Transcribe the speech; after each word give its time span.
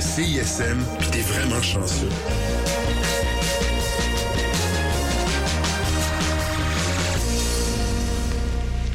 CISM, 0.00 0.78
puis 0.98 1.10
t'es 1.10 1.20
vraiment 1.20 1.60
chanceux. 1.60 2.08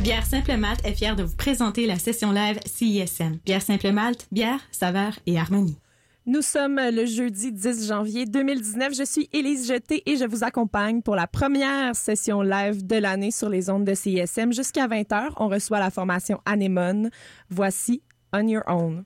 Bière 0.01 0.25
Simple 0.25 0.57
Malte 0.57 0.85
est 0.85 0.93
fière 0.93 1.15
de 1.15 1.23
vous 1.23 1.35
présenter 1.35 1.85
la 1.85 1.99
session 1.99 2.31
live 2.31 2.59
CISM. 2.65 3.37
Bière 3.45 3.61
Simple 3.61 3.91
Malte, 3.91 4.27
bière, 4.31 4.59
saveur 4.71 5.19
et 5.25 5.37
harmonie. 5.37 5.77
Nous 6.25 6.41
sommes 6.41 6.79
le 6.79 7.05
jeudi 7.05 7.51
10 7.51 7.87
janvier 7.87 8.25
2019. 8.25 8.95
Je 8.97 9.03
suis 9.03 9.29
Élise 9.33 9.67
Jeté 9.67 10.03
et 10.05 10.17
je 10.17 10.25
vous 10.25 10.43
accompagne 10.43 11.01
pour 11.01 11.15
la 11.15 11.27
première 11.27 11.95
session 11.95 12.41
live 12.41 12.85
de 12.85 12.95
l'année 12.95 13.31
sur 13.31 13.49
les 13.49 13.69
ondes 13.69 13.85
de 13.85 13.93
CISM. 13.93 14.51
Jusqu'à 14.51 14.87
20h, 14.87 15.33
on 15.37 15.47
reçoit 15.47 15.79
la 15.79 15.91
formation 15.91 16.41
Anemone. 16.45 17.09
Voici 17.49 18.01
On 18.33 18.47
Your 18.47 18.63
Own. 18.67 19.05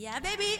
Yeah, 0.00 0.18
baby! 0.18 0.58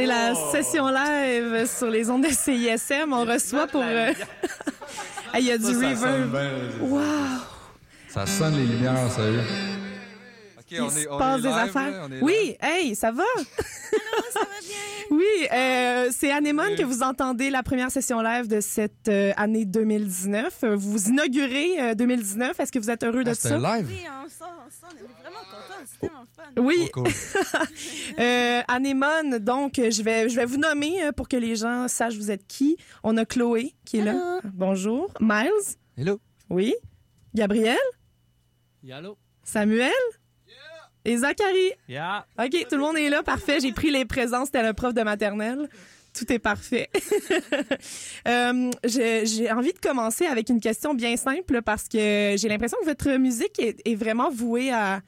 C'est 0.00 0.06
la 0.06 0.34
session 0.34 0.88
live 0.88 1.66
sur 1.66 1.88
les 1.90 2.08
ondes 2.08 2.22
de 2.24 2.30
CISM. 2.30 3.12
On 3.12 3.24
reçoit 3.26 3.66
pour. 3.66 3.82
euh, 3.84 4.12
Ah, 5.32 5.38
Il 5.38 5.46
y 5.46 5.52
a 5.52 5.58
du 5.58 5.64
Ça, 5.64 5.72
ça 5.72 6.12
reverb. 6.12 6.80
Wow! 6.80 7.00
Ça 8.08 8.24
sonne 8.26 8.56
les 8.56 8.64
lumières, 8.64 9.10
sérieux. 9.12 9.42
OK, 10.58 10.64
Il 10.70 10.80
on 10.80 10.90
se 10.90 10.98
est, 11.00 11.08
on 11.08 11.18
passe 11.18 11.38
est 11.40 11.42
des 11.42 11.48
affaires. 11.48 12.08
là, 12.08 12.16
Oui, 12.22 12.56
hey, 12.62 12.94
ça 12.96 13.12
va? 13.12 13.22
ça 13.36 13.69
euh, 15.52 16.08
c'est 16.12 16.30
Anémone 16.32 16.74
que 16.76 16.82
vous 16.82 17.02
entendez 17.02 17.50
la 17.50 17.62
première 17.62 17.90
session 17.90 18.20
live 18.20 18.46
de 18.48 18.60
cette 18.60 19.08
euh, 19.08 19.32
année 19.36 19.64
2019. 19.64 20.58
Euh, 20.64 20.76
Vous 20.76 21.08
inaugurez 21.08 21.80
euh, 21.80 21.94
2019. 21.94 22.58
Est-ce 22.60 22.70
que 22.72 22.78
vous 22.78 22.90
êtes 22.90 23.02
heureux 23.02 23.24
de 23.24 23.30
Ah, 23.30 23.34
ça? 23.34 23.48
C'était 23.48 23.60
live? 23.60 23.86
Oui, 23.88 24.00
on 24.24 24.28
sort, 24.28 24.54
on 24.66 24.70
sort, 24.70 24.90
on 24.92 24.96
est 24.96 25.22
vraiment 25.22 25.44
contents, 25.50 25.84
c'est 25.86 26.00
tellement 26.00 26.24
fun. 26.36 26.62
Oui, 26.62 26.76
Oh, 26.96 27.02
cool. 27.02 27.08
euh, 28.20 28.62
Anémone, 28.68 29.38
donc 29.38 29.72
je 29.76 30.02
vais, 30.02 30.28
je 30.28 30.36
vais 30.36 30.46
vous 30.46 30.56
nommer 30.58 31.10
pour 31.16 31.28
que 31.28 31.36
les 31.36 31.56
gens 31.56 31.88
sachent 31.88 32.16
vous 32.16 32.30
êtes 32.30 32.46
qui. 32.46 32.76
On 33.02 33.16
a 33.16 33.24
Chloé 33.24 33.74
qui 33.84 33.98
est 33.98 34.04
là. 34.04 34.40
Bonjour. 34.44 35.12
Miles? 35.20 35.50
Hello. 35.96 36.20
Oui. 36.48 36.74
Gabriel? 37.34 37.76
Yallo. 38.82 39.16
Samuel? 39.44 39.90
Et 41.04 41.16
Zachary? 41.16 41.72
Yeah. 41.88 42.26
OK, 42.38 42.66
tout 42.68 42.76
le 42.76 42.82
monde 42.82 42.96
est 42.98 43.08
là. 43.08 43.22
Parfait. 43.22 43.58
J'ai 43.60 43.72
pris 43.72 43.90
les 43.90 44.04
présences. 44.04 44.46
C'était 44.46 44.62
le 44.66 44.72
prof 44.74 44.92
de 44.94 45.02
maternelle. 45.02 45.68
Tout 46.12 46.30
est 46.32 46.38
parfait. 46.38 46.88
Euh, 48.28 48.70
j'ai 48.84 49.50
envie 49.50 49.72
de 49.72 49.78
commencer 49.78 50.26
avec 50.26 50.48
une 50.50 50.60
question 50.60 50.92
bien 50.94 51.16
simple 51.16 51.62
parce 51.62 51.84
que 51.88 52.34
j'ai 52.36 52.48
l'impression 52.48 52.76
que 52.80 52.86
votre 52.86 53.16
musique 53.16 53.58
est, 53.58 53.80
est 53.86 53.94
vraiment 53.94 54.30
vouée 54.30 54.70
à, 54.70 55.00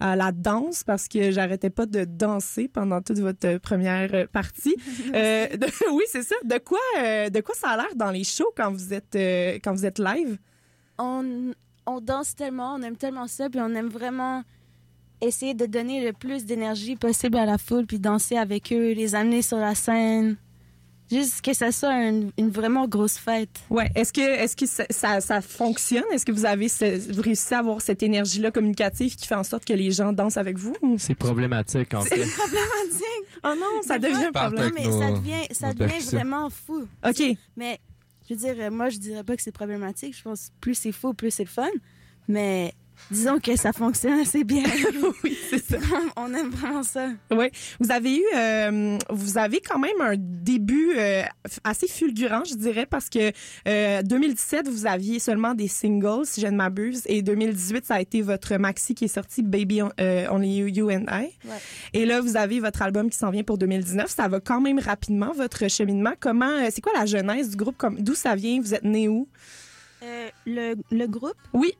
à 0.00 0.16
la 0.16 0.32
danse 0.32 0.82
parce 0.82 1.06
que 1.08 1.30
j'arrêtais 1.30 1.70
pas 1.70 1.86
de 1.86 2.04
danser 2.04 2.66
pendant 2.68 3.00
toute 3.02 3.18
votre 3.18 3.58
première 3.58 4.28
partie. 4.28 4.74
Euh, 5.14 5.48
de- 5.56 5.66
oui, 5.92 6.02
c'est 6.08 6.22
ça. 6.24 6.34
De 6.44 6.58
quoi, 6.58 6.80
euh, 7.00 7.30
de 7.30 7.40
quoi 7.40 7.54
ça 7.54 7.70
a 7.70 7.76
l'air 7.76 7.94
dans 7.94 8.10
les 8.10 8.24
shows 8.24 8.52
quand 8.56 8.72
vous 8.72 8.92
êtes, 8.92 9.14
euh, 9.14 9.58
quand 9.62 9.72
vous 9.72 9.86
êtes 9.86 9.98
live? 10.00 10.36
On, 10.98 11.52
on 11.86 12.00
danse 12.00 12.34
tellement, 12.34 12.74
on 12.74 12.82
aime 12.82 12.96
tellement 12.96 13.28
ça, 13.28 13.48
puis 13.48 13.60
on 13.60 13.72
aime 13.74 13.88
vraiment 13.88 14.42
essayer 15.20 15.54
de 15.54 15.66
donner 15.66 16.04
le 16.04 16.12
plus 16.12 16.44
d'énergie 16.44 16.96
possible 16.96 17.36
à 17.36 17.46
la 17.46 17.58
foule, 17.58 17.86
puis 17.86 17.98
danser 17.98 18.36
avec 18.36 18.72
eux, 18.72 18.92
les 18.92 19.14
amener 19.14 19.42
sur 19.42 19.58
la 19.58 19.74
scène. 19.74 20.36
Juste 21.08 21.40
que 21.40 21.54
ça 21.54 21.70
soit 21.70 21.94
une, 22.08 22.32
une 22.36 22.50
vraiment 22.50 22.88
grosse 22.88 23.16
fête. 23.16 23.60
Ouais. 23.70 23.88
Est-ce 23.94 24.12
que, 24.12 24.20
est-ce 24.20 24.56
que 24.56 24.66
ça, 24.66 24.84
ça, 24.90 25.20
ça 25.20 25.40
fonctionne? 25.40 26.02
Est-ce 26.12 26.26
que 26.26 26.32
vous 26.32 26.44
avez, 26.44 26.68
ce- 26.68 27.12
vous 27.12 27.22
réussissez 27.22 27.54
à 27.54 27.60
avoir 27.60 27.80
cette 27.80 28.02
énergie-là 28.02 28.50
communicative 28.50 29.14
qui 29.14 29.24
fait 29.28 29.36
en 29.36 29.44
sorte 29.44 29.64
que 29.64 29.72
les 29.72 29.92
gens 29.92 30.12
dansent 30.12 30.36
avec 30.36 30.58
vous? 30.58 30.74
C'est 30.98 31.14
problématique, 31.14 31.94
en 31.94 32.00
fait. 32.00 32.24
Oh 33.44 33.54
non, 33.56 33.80
ça 33.82 33.98
devient 34.00 34.24
un 34.24 34.32
problème. 34.32 34.72
mais 34.74 34.84
ça 34.90 35.12
devient, 35.12 35.46
ça 35.52 35.72
devient 35.72 36.04
vraiment 36.10 36.50
fou. 36.50 36.88
OK. 37.06 37.22
Mais 37.56 37.78
je 38.28 38.34
veux 38.34 38.40
dire, 38.40 38.72
moi, 38.72 38.88
je 38.88 38.98
dirais 38.98 39.22
pas 39.22 39.36
que 39.36 39.42
c'est 39.42 39.52
problématique. 39.52 40.16
Je 40.16 40.22
pense 40.22 40.46
que 40.48 40.52
plus 40.60 40.74
c'est 40.74 40.90
fou, 40.90 41.14
plus 41.14 41.30
c'est 41.30 41.44
le 41.44 41.48
fun. 41.48 41.68
Mais 42.26 42.72
disons 43.10 43.38
que 43.38 43.56
ça 43.56 43.72
fonctionne 43.72 44.20
assez 44.20 44.44
bien. 44.44 44.62
oui, 45.24 45.36
c'est 45.50 45.62
ça. 45.64 45.78
on 46.16 46.32
aime 46.34 46.50
vraiment 46.50 46.82
ça. 46.82 47.08
Oui, 47.30 47.46
vous 47.80 47.90
avez 47.90 48.16
eu, 48.18 48.24
euh, 48.36 48.98
vous 49.10 49.38
avez 49.38 49.60
quand 49.60 49.78
même 49.78 50.00
un 50.00 50.14
début 50.16 50.92
euh, 50.96 51.22
assez 51.64 51.88
fulgurant, 51.88 52.42
je 52.44 52.54
dirais, 52.54 52.86
parce 52.86 53.08
que 53.08 53.32
euh, 53.68 54.02
2017 54.02 54.68
vous 54.68 54.86
aviez 54.86 55.18
seulement 55.18 55.54
des 55.54 55.68
singles, 55.68 56.24
si 56.26 56.40
je 56.40 56.46
ne 56.46 56.56
m'abuse, 56.56 57.02
et 57.06 57.22
2018 57.22 57.84
ça 57.86 57.94
a 57.96 58.00
été 58.00 58.22
votre 58.22 58.56
maxi 58.56 58.94
qui 58.94 59.04
est 59.04 59.08
sorti, 59.08 59.42
Baby 59.42 59.82
On- 59.82 59.90
euh, 60.00 60.26
Only 60.30 60.56
You, 60.58 60.66
You 60.68 60.90
and 60.90 61.04
I. 61.10 61.30
Ouais. 61.44 61.54
Et 61.92 62.06
là 62.06 62.20
vous 62.20 62.36
avez 62.36 62.60
votre 62.60 62.82
album 62.82 63.10
qui 63.10 63.18
s'en 63.18 63.30
vient 63.30 63.42
pour 63.44 63.58
2019. 63.58 64.08
Ça 64.10 64.28
va 64.28 64.40
quand 64.40 64.60
même 64.60 64.78
rapidement 64.78 65.32
votre 65.32 65.68
cheminement. 65.68 66.12
Comment, 66.20 66.46
euh, 66.50 66.68
c'est 66.70 66.80
quoi 66.80 66.92
la 66.94 67.06
genèse 67.06 67.50
du 67.50 67.56
groupe? 67.56 67.76
D'où 67.98 68.14
ça 68.14 68.34
vient? 68.34 68.60
Vous 68.60 68.74
êtes 68.74 68.84
né 68.84 69.08
où? 69.08 69.28
Euh, 70.02 70.28
le, 70.46 70.74
le 70.90 71.06
groupe, 71.06 71.34
Oui, 71.52 71.72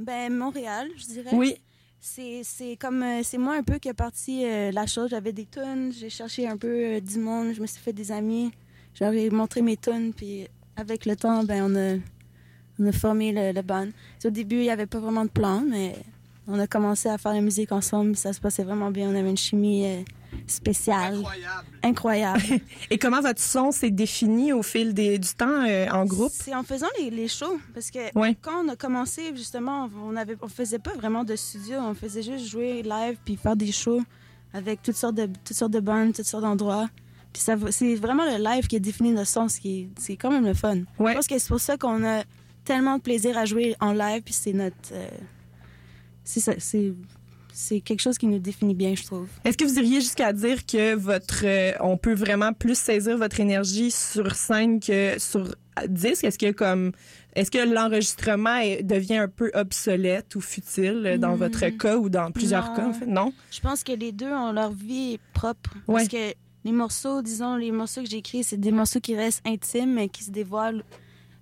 ben 0.00 0.32
Montréal, 0.36 0.88
je 0.96 1.04
dirais. 1.04 1.30
oui, 1.34 1.56
C'est 2.00 2.76
comme 2.80 3.02
euh, 3.02 3.20
c'est 3.22 3.38
moi 3.38 3.54
un 3.56 3.62
peu 3.62 3.78
qui 3.78 3.88
a 3.88 3.94
parti 3.94 4.44
euh, 4.44 4.70
la 4.72 4.86
chose. 4.86 5.10
J'avais 5.10 5.32
des 5.32 5.46
tunes, 5.46 5.92
j'ai 5.92 6.08
cherché 6.10 6.48
un 6.48 6.56
peu 6.56 6.68
euh, 6.96 7.00
du 7.00 7.18
monde, 7.18 7.52
je 7.54 7.60
me 7.60 7.66
suis 7.66 7.80
fait 7.80 7.92
des 7.92 8.10
amis, 8.10 8.50
j'avais 8.94 9.28
montré 9.30 9.60
mes 9.62 9.76
tunes, 9.76 10.12
puis 10.14 10.48
avec 10.76 11.04
le 11.06 11.14
temps, 11.16 11.44
ben 11.44 11.62
on 11.70 11.76
a 11.76 11.98
on 12.78 12.86
a 12.86 12.92
formé 12.92 13.30
le, 13.32 13.52
le 13.52 13.62
band. 13.62 13.88
Au 14.24 14.30
début, 14.30 14.56
il 14.56 14.62
n'y 14.62 14.70
avait 14.70 14.86
pas 14.86 15.00
vraiment 15.00 15.24
de 15.26 15.30
plan, 15.30 15.62
mais 15.66 15.94
on 16.46 16.58
a 16.58 16.66
commencé 16.66 17.08
à 17.10 17.18
faire 17.18 17.34
la 17.34 17.42
musique 17.42 17.72
ensemble. 17.72 18.16
Ça 18.16 18.32
se 18.32 18.40
passait 18.40 18.64
vraiment 18.64 18.90
bien. 18.90 19.10
On 19.10 19.14
avait 19.14 19.28
une 19.28 19.36
chimie 19.36 19.84
euh, 19.86 20.02
spéciale, 20.46 21.22
incroyable. 21.82 22.42
Et 22.90 22.98
comment 22.98 23.20
votre 23.20 23.40
son 23.40 23.70
s'est 23.72 23.90
défini 23.90 24.52
au 24.52 24.62
fil 24.62 24.94
des- 24.94 25.18
du 25.18 25.28
temps 25.34 25.64
euh, 25.68 25.86
en 25.90 26.04
groupe? 26.04 26.32
C'est 26.32 26.54
en 26.54 26.62
faisant 26.62 26.86
les, 26.98 27.10
les 27.10 27.28
shows, 27.28 27.58
parce 27.74 27.90
que 27.90 27.98
Ouais. 28.18 28.36
quand 28.40 28.64
on 28.64 28.68
a 28.68 28.76
commencé, 28.76 29.34
justement, 29.36 29.88
on 30.04 30.16
avait, 30.16 30.36
on 30.42 30.48
faisait 30.48 30.78
pas 30.78 30.92
vraiment 30.94 31.24
de 31.24 31.36
studio, 31.36 31.78
on 31.80 31.94
faisait 31.94 32.22
juste 32.22 32.46
jouer 32.46 32.82
live 32.82 33.16
puis 33.24 33.36
faire 33.36 33.56
des 33.56 33.72
shows 33.72 34.02
avec 34.52 34.82
toutes 34.82 34.96
sortes 34.96 35.14
de, 35.14 35.26
toutes 35.44 35.56
sortes 35.56 35.72
de 35.72 35.80
bandes, 35.80 36.12
toutes 36.14 36.24
sortes 36.26 36.42
d'endroits. 36.44 36.88
Puis 37.32 37.42
ça, 37.42 37.54
c'est 37.70 37.94
vraiment 37.94 38.24
le 38.24 38.42
live 38.42 38.66
qui 38.66 38.74
a 38.76 38.80
défini 38.80 39.12
notre 39.12 39.28
sens, 39.28 39.58
qui 39.58 39.82
est- 39.82 39.88
c'est 39.98 40.16
quand 40.16 40.30
même 40.32 40.44
le 40.46 40.54
fun. 40.54 40.78
Ouais. 40.98 41.12
Je 41.12 41.16
pense 41.16 41.26
que 41.28 41.38
c'est 41.38 41.48
pour 41.48 41.60
ça 41.60 41.76
qu'on 41.76 42.04
a 42.04 42.24
tellement 42.64 42.96
de 42.96 43.02
plaisir 43.02 43.38
à 43.38 43.44
jouer 43.44 43.76
en 43.80 43.92
live, 43.92 44.22
puis 44.22 44.34
c'est 44.34 44.52
notre, 44.52 44.74
euh, 44.92 45.08
c'est 46.24 46.40
ça, 46.40 46.52
c'est, 46.58 46.92
c'est 47.60 47.80
quelque 47.80 48.00
chose 48.00 48.16
qui 48.18 48.26
nous 48.26 48.38
définit 48.38 48.74
bien, 48.74 48.94
je 48.94 49.04
trouve. 49.04 49.28
Est-ce 49.44 49.56
que 49.58 49.64
vous 49.64 49.78
iriez 49.78 50.00
jusqu'à 50.00 50.32
dire 50.32 50.64
que 50.66 50.94
votre, 50.94 51.42
euh, 51.44 51.72
on 51.80 51.96
peut 51.96 52.14
vraiment 52.14 52.52
plus 52.52 52.78
saisir 52.78 53.16
votre 53.18 53.38
énergie 53.40 53.90
sur 53.90 54.34
scène 54.34 54.80
que 54.80 55.18
sur 55.18 55.54
disque? 55.88 56.24
Est-ce 56.24 56.38
que 56.38 56.52
comme, 56.52 56.92
est-ce 57.34 57.50
que 57.50 57.58
l'enregistrement 57.58 58.60
devient 58.82 59.18
un 59.18 59.28
peu 59.28 59.50
obsolète 59.54 60.34
ou 60.34 60.40
futile 60.40 61.02
euh, 61.06 61.18
dans 61.18 61.34
Hmm. 61.36 61.38
votre 61.38 61.68
cas 61.68 61.96
ou 61.96 62.08
dans 62.08 62.30
plusieurs 62.32 62.70
Non. 62.70 62.76
cas 62.76 62.86
en 62.88 62.92
fait? 62.92 63.06
Non? 63.06 63.32
Je 63.50 63.60
pense 63.60 63.84
que 63.84 63.92
les 63.92 64.12
deux 64.12 64.30
ont 64.32 64.52
leur 64.52 64.72
vie 64.72 65.18
propre. 65.32 65.74
Ouais. 65.86 65.96
Parce 66.00 66.08
que 66.08 66.34
les 66.64 66.72
morceaux, 66.72 67.22
disons, 67.22 67.56
les 67.56 67.70
morceaux 67.72 68.02
que 68.02 68.08
j'écris, 68.10 68.42
c'est 68.44 68.58
des 68.60 68.72
morceaux 68.72 69.00
qui 69.00 69.14
restent 69.16 69.46
intimes, 69.46 69.94
mais 69.94 70.08
qui 70.08 70.24
se 70.24 70.30
dévoilent 70.30 70.82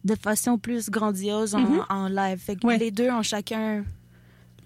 de 0.04 0.14
façon 0.14 0.58
plus 0.58 0.90
grandiose 0.90 1.54
en, 1.54 1.60
Mhm. 1.60 1.84
en 1.88 2.08
live. 2.08 2.38
Fait 2.38 2.56
que 2.56 2.66
Ouais. 2.66 2.78
les 2.78 2.90
deux 2.90 3.10
ont 3.10 3.22
chacun 3.22 3.84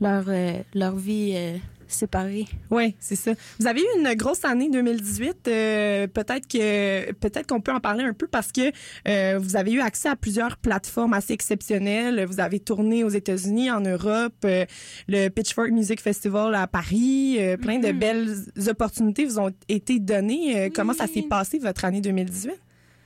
leur, 0.03 0.25
euh, 0.29 0.53
leur 0.75 0.97
vie 0.97 1.33
euh, 1.37 1.57
séparée. 1.89 2.47
Oui, 2.71 2.95
c'est 3.01 3.17
ça. 3.17 3.33
Vous 3.61 3.67
avez 3.67 3.81
eu 3.81 3.99
une 3.99 4.15
grosse 4.15 4.45
année 4.47 4.71
2018. 4.71 5.49
euh, 5.49 6.07
peut-être 6.07 6.47
que 6.49 7.13
peut-être 7.13 7.47
qu'on 7.47 7.61
peut 7.61 7.73
en 7.73 7.81
parler 7.81 8.03
un 8.05 8.15
peu 8.15 8.27
parce 8.27 8.51
que 8.51 8.73
euh, 9.09 9.39
vous 9.39 9.57
avez 9.57 9.73
eu 9.73 9.81
accès 9.81 10.09
à 10.09 10.17
plusieurs 10.17 10.57
plateformes 10.57 11.13
assez 11.13 11.35
exceptionnelles. 11.35 12.25
Vous 12.25 12.41
avez 12.41 12.61
tourné 12.61 13.05
aux 13.05 13.11
États-Unis, 13.11 13.71
en 13.71 13.81
Europe, 13.81 14.33
euh, 14.47 14.65
le 15.09 15.29
Pitchfork 15.29 15.71
Music 15.71 16.01
Festival 16.01 16.55
à 16.55 16.67
Paris. 16.67 17.37
euh, 17.39 17.57
plein 17.59 17.79
de 17.79 17.89
Mhm. 17.89 17.99
belles 17.99 18.37
opportunités 18.69 19.25
vous 19.27 19.39
ont 19.39 19.51
été 19.69 19.99
données. 19.99 20.59
Euh, 20.59 20.69
Comment 20.75 20.95
ça 20.95 21.07
s'est 21.07 21.23
passé 21.29 21.59
votre 21.59 21.85
année 21.85 22.01
2018 22.01 22.53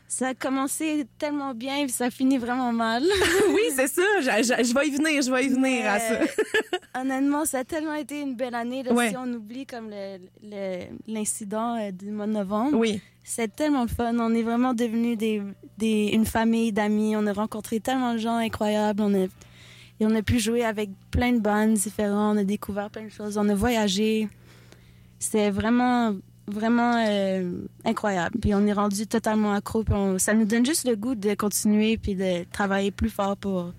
Ça 0.08 0.28
a 0.28 0.34
commencé 0.34 1.06
tellement 1.18 1.52
bien, 1.52 1.82
puis 1.84 1.90
ça 1.92 2.10
finit 2.10 2.38
vraiment 2.38 2.72
mal. 2.72 3.02
Oui, 3.50 3.62
c'est 3.74 3.88
ça. 3.88 4.02
Je, 4.20 4.26
je- 4.42 4.64
je 4.68 4.74
vais 4.74 4.86
y 4.86 4.90
venir. 4.90 5.20
Je 5.22 5.30
vais 5.32 5.44
y 5.46 5.48
venir 5.48 5.90
à 5.90 5.98
ça. 5.98 6.20
Honnêtement, 7.00 7.44
ça 7.44 7.58
a 7.58 7.64
tellement 7.64 7.94
été 7.94 8.20
une 8.20 8.34
belle 8.36 8.54
année. 8.54 8.82
là, 8.84 8.92
Ouais. 8.92 9.10
Si 9.10 9.16
on 9.16 9.30
oublie 9.32 9.66
comme 9.66 9.90
l'incident 11.06 11.76
euh, 11.78 11.90
du 11.90 12.10
mois 12.10 12.26
de 12.26 12.32
novembre, 12.32 12.78
Oui. 12.78 13.00
C'est 13.28 13.54
tellement 13.56 13.82
le 13.82 13.88
fun. 13.88 14.16
On 14.20 14.32
est 14.34 14.42
vraiment 14.42 14.72
devenus 14.72 15.18
des, 15.18 15.42
des, 15.78 16.10
une 16.12 16.24
famille 16.26 16.70
d'amis. 16.70 17.16
On 17.16 17.26
a 17.26 17.32
rencontré 17.32 17.80
tellement 17.80 18.12
de 18.12 18.18
gens 18.18 18.36
incroyables. 18.36 19.02
On 19.02 19.12
a, 19.14 19.24
et 19.24 19.30
on 20.06 20.14
a 20.14 20.22
pu 20.22 20.38
jouer 20.38 20.64
avec 20.64 20.90
plein 21.10 21.32
de 21.32 21.40
bandes 21.40 21.74
différentes. 21.74 22.36
On 22.36 22.38
a 22.40 22.44
découvert 22.44 22.88
plein 22.88 23.02
de 23.06 23.08
choses. 23.10 23.36
On 23.36 23.48
a 23.48 23.54
voyagé. 23.54 24.28
C'était 25.18 25.50
vraiment, 25.50 26.14
vraiment 26.48 27.04
euh, 27.06 27.50
incroyable. 27.84 28.38
Puis 28.40 28.54
on 28.54 28.66
est 28.66 28.72
rendu 28.72 29.06
totalement 29.06 29.52
accro. 29.54 29.82
Puis 29.84 29.94
on- 29.94 30.18
ça 30.18 30.34
nous 30.34 30.44
donne 30.44 30.64
juste 30.66 30.86
le 30.86 30.96
goût 30.96 31.14
de 31.14 31.34
continuer 31.34 31.96
puis 31.96 32.14
de 32.14 32.44
travailler 32.52 32.90
plus 32.90 33.10
fort 33.10 33.36
pour 33.36 33.72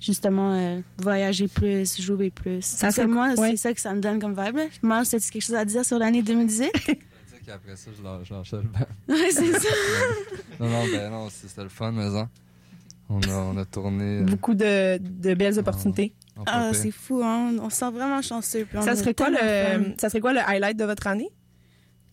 justement 0.00 0.54
euh, 0.54 0.80
voyager 0.98 1.48
plus, 1.48 2.00
jouer 2.00 2.30
plus. 2.30 2.62
Ça 2.62 2.86
Parce 2.86 2.96
que 2.96 3.02
fait- 3.02 3.06
moi, 3.08 3.30
ouais. 3.36 3.50
c'est 3.52 3.56
ça 3.56 3.72
que 3.74 3.80
ça 3.80 3.94
me 3.94 4.00
donne 4.00 4.18
comme 4.20 4.34
vibe. 4.38 4.58
Moi, 4.82 5.04
c'est 5.04 5.18
quelque 5.20 5.42
chose 5.42 5.56
à 5.56 5.64
dire 5.64 5.84
sur 5.84 5.98
l'année 5.98 6.22
2018? 6.22 6.70
Je 6.74 6.90
veux 6.90 6.94
dire 6.94 6.98
qu'après 7.46 7.76
ça, 7.76 7.90
je 7.96 8.02
lâche, 8.34 8.52
le 8.52 8.58
banc. 8.62 8.78
ouais, 9.08 9.30
c'est 9.30 9.52
ça. 9.52 9.68
Non, 10.60 10.68
non, 10.68 10.84
ben 10.92 11.10
non, 11.10 11.28
c'est- 11.30 11.48
c'était 11.48 11.64
le 11.64 11.68
fun, 11.68 11.90
mais 11.90 12.04
hein. 12.16 12.28
On 13.10 13.20
a, 13.22 13.28
on 13.34 13.56
a 13.58 13.64
tourné. 13.64 14.20
euh, 14.20 14.22
Beaucoup 14.24 14.54
de, 14.54 14.98
de 14.98 15.34
belles 15.34 15.58
opportunités. 15.58 16.14
en 16.38 16.44
Ah, 16.46 16.70
c'est 16.72 16.90
fou, 16.92 17.20
hein? 17.24 17.52
On 17.60 17.68
se 17.70 17.76
sent 17.76 17.90
vraiment 17.90 18.22
chanceux. 18.22 18.64
puis 18.64 18.78
on 18.78 18.82
Ça 18.82 18.94
serait 18.96 19.14
quoi 19.14 19.30
le 19.30 19.94
ça 19.98 20.08
serait 20.08 20.20
quoi 20.20 20.32
le 20.32 20.40
highlight 20.40 20.76
de 20.78 20.84
votre 20.84 21.06
année? 21.06 21.28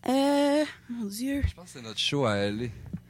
Euh, 0.07 0.63
mon 0.89 1.05
Dieu. 1.05 1.41
Je 1.47 1.53
pense 1.53 1.65
que 1.65 1.71
c'est 1.71 1.81
notre 1.81 1.99
show 1.99 2.25
à 2.25 2.35
LA. 2.49 2.67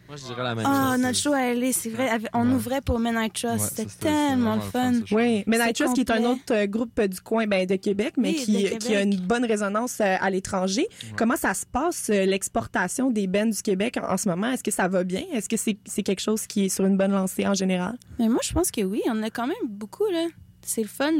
Moi, 0.07 0.17
je 0.17 0.25
dirais 0.25 0.43
la 0.43 0.55
même 0.55 0.65
Ah, 0.67 0.91
chose. 0.93 1.01
notre 1.03 1.17
show 1.17 1.31
à 1.33 1.53
LA, 1.53 1.71
c'est 1.71 1.89
vrai. 1.89 2.09
On 2.33 2.45
Ouais. 2.49 2.53
ouvrait 2.55 2.81
pour 2.81 2.99
Men 2.99 3.15
I 3.17 3.29
Trust. 3.31 3.75
C'était 3.77 3.85
tellement 3.97 4.55
le 4.55 4.61
fun. 4.61 4.91
Oui, 5.11 5.45
C'est 5.47 5.57
Night 5.57 5.75
Trust, 5.77 5.93
qui 5.93 6.01
est 6.01 6.11
un 6.11 6.25
autre 6.25 6.41
euh, 6.53 6.65
groupe 6.67 6.99
euh, 6.99 7.07
du 7.07 7.21
coin 7.21 7.47
ben, 7.47 7.65
de 7.65 7.77
Québec, 7.77 8.15
mais 8.17 8.31
Oui, 8.31 8.35
qui, 8.43 8.63
de 8.63 8.69
qui 8.75 8.93
a 8.93 9.03
une 9.03 9.15
bonne 9.15 9.45
résonance 9.45 10.01
euh, 10.01 10.17
à 10.19 10.29
l'étranger. 10.29 10.85
Comment 11.15 11.37
ça 11.37 11.53
se 11.53 11.65
passe, 11.65 12.09
euh, 12.09 12.25
l'exportation 12.25 13.09
des 13.09 13.27
bands 13.27 13.45
du 13.45 13.61
Québec 13.61 13.97
en, 14.03 14.11
en 14.11 14.17
ce 14.17 14.27
moment? 14.27 14.51
Est-ce 14.51 14.63
que 14.63 14.71
ça 14.71 14.89
va 14.89 15.05
bien? 15.05 15.23
Est-ce 15.31 15.47
que 15.47 15.55
c'est 15.57 15.77
c'est 15.85 16.03
quelque 16.03 16.19
chose 16.21 16.45
qui 16.45 16.65
est 16.65 16.69
sur 16.69 16.85
une 16.85 16.97
bonne 16.97 17.13
lancée 17.13 17.47
en 17.47 17.53
général? 17.53 17.97
Mais 18.19 18.27
moi, 18.27 18.41
je 18.43 18.51
pense 18.51 18.69
que 18.69 18.81
oui. 18.81 19.01
On 19.07 19.23
a 19.23 19.29
quand 19.29 19.47
même 19.47 19.55
beaucoup, 19.69 20.07
là. 20.11 20.27
C'est 20.61 20.81
le 20.81 20.89
fun. 20.89 21.11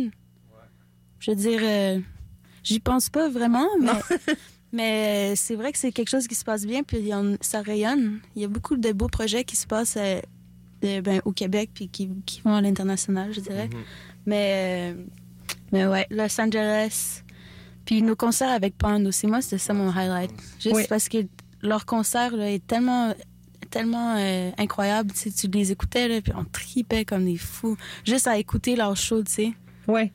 Je 1.19 1.31
veux 1.31 1.37
dire, 1.37 1.59
euh, 1.63 1.99
j'y 2.61 2.79
pense 2.81 3.09
pas 3.09 3.29
vraiment, 3.29 3.67
mais, 3.79 3.91
mais 4.73 5.35
c'est 5.35 5.55
vrai 5.55 5.71
que 5.71 5.77
c'est 5.77 5.91
quelque 5.91 6.09
chose 6.09 6.27
qui 6.27 6.35
se 6.35 6.43
passe 6.45 6.65
bien, 6.65 6.83
puis 6.83 7.13
on- 7.13 7.37
ça 7.41 7.61
rayonne. 7.61 8.19
Il 8.35 8.41
y 8.41 8.45
a 8.45 8.47
beaucoup 8.47 8.77
de 8.77 8.91
beaux 8.91 9.07
projets 9.09 9.43
qui 9.43 9.55
se 9.55 9.67
passent 9.67 9.97
euh, 9.97 10.19
de- 10.81 11.01
ben, 11.01 11.21
au 11.25 11.31
Québec, 11.31 11.69
puis 11.73 11.87
qui, 11.89 12.09
qui 12.25 12.41
vont 12.41 12.53
à 12.55 12.61
l'international, 12.61 13.33
je 13.33 13.41
dirais. 13.41 13.67
Mhm. 13.67 13.79
Mais, 14.25 14.93
euh, 14.95 15.03
mais 15.71 15.85
ouais, 15.87 16.07
Los 16.09 16.39
Angeles. 16.39 17.21
Puis 17.85 18.01
nos 18.03 18.15
concerts 18.15 18.49
avec 18.51 18.77
Pond 18.77 19.03
aussi, 19.05 19.27
moi, 19.27 19.41
c'était 19.41 19.57
ça 19.57 19.73
mon 19.73 19.89
highlight. 19.89 20.31
Juste 20.59 20.75
Oui. 20.75 20.83
parce 20.87 21.09
que 21.09 21.17
leur 21.61 21.85
concert 21.85 22.35
là, 22.35 22.49
est 22.51 22.65
tellement, 22.65 23.13
tellement 23.69 24.15
euh, 24.17 24.51
incroyable. 24.57 25.11
Tu, 25.13 25.29
sais, 25.29 25.31
tu 25.31 25.47
les 25.47 25.71
écoutais, 25.71 26.07
là, 26.07 26.21
puis 26.21 26.31
on 26.35 26.43
tripait 26.45 27.05
comme 27.05 27.25
des 27.25 27.37
fous. 27.37 27.77
Juste 28.05 28.27
à 28.27 28.37
écouter 28.37 28.75
leur 28.75 28.95
show, 28.95 29.23
tu 29.23 29.31
sais. 29.31 29.53
Oui. 29.87 30.11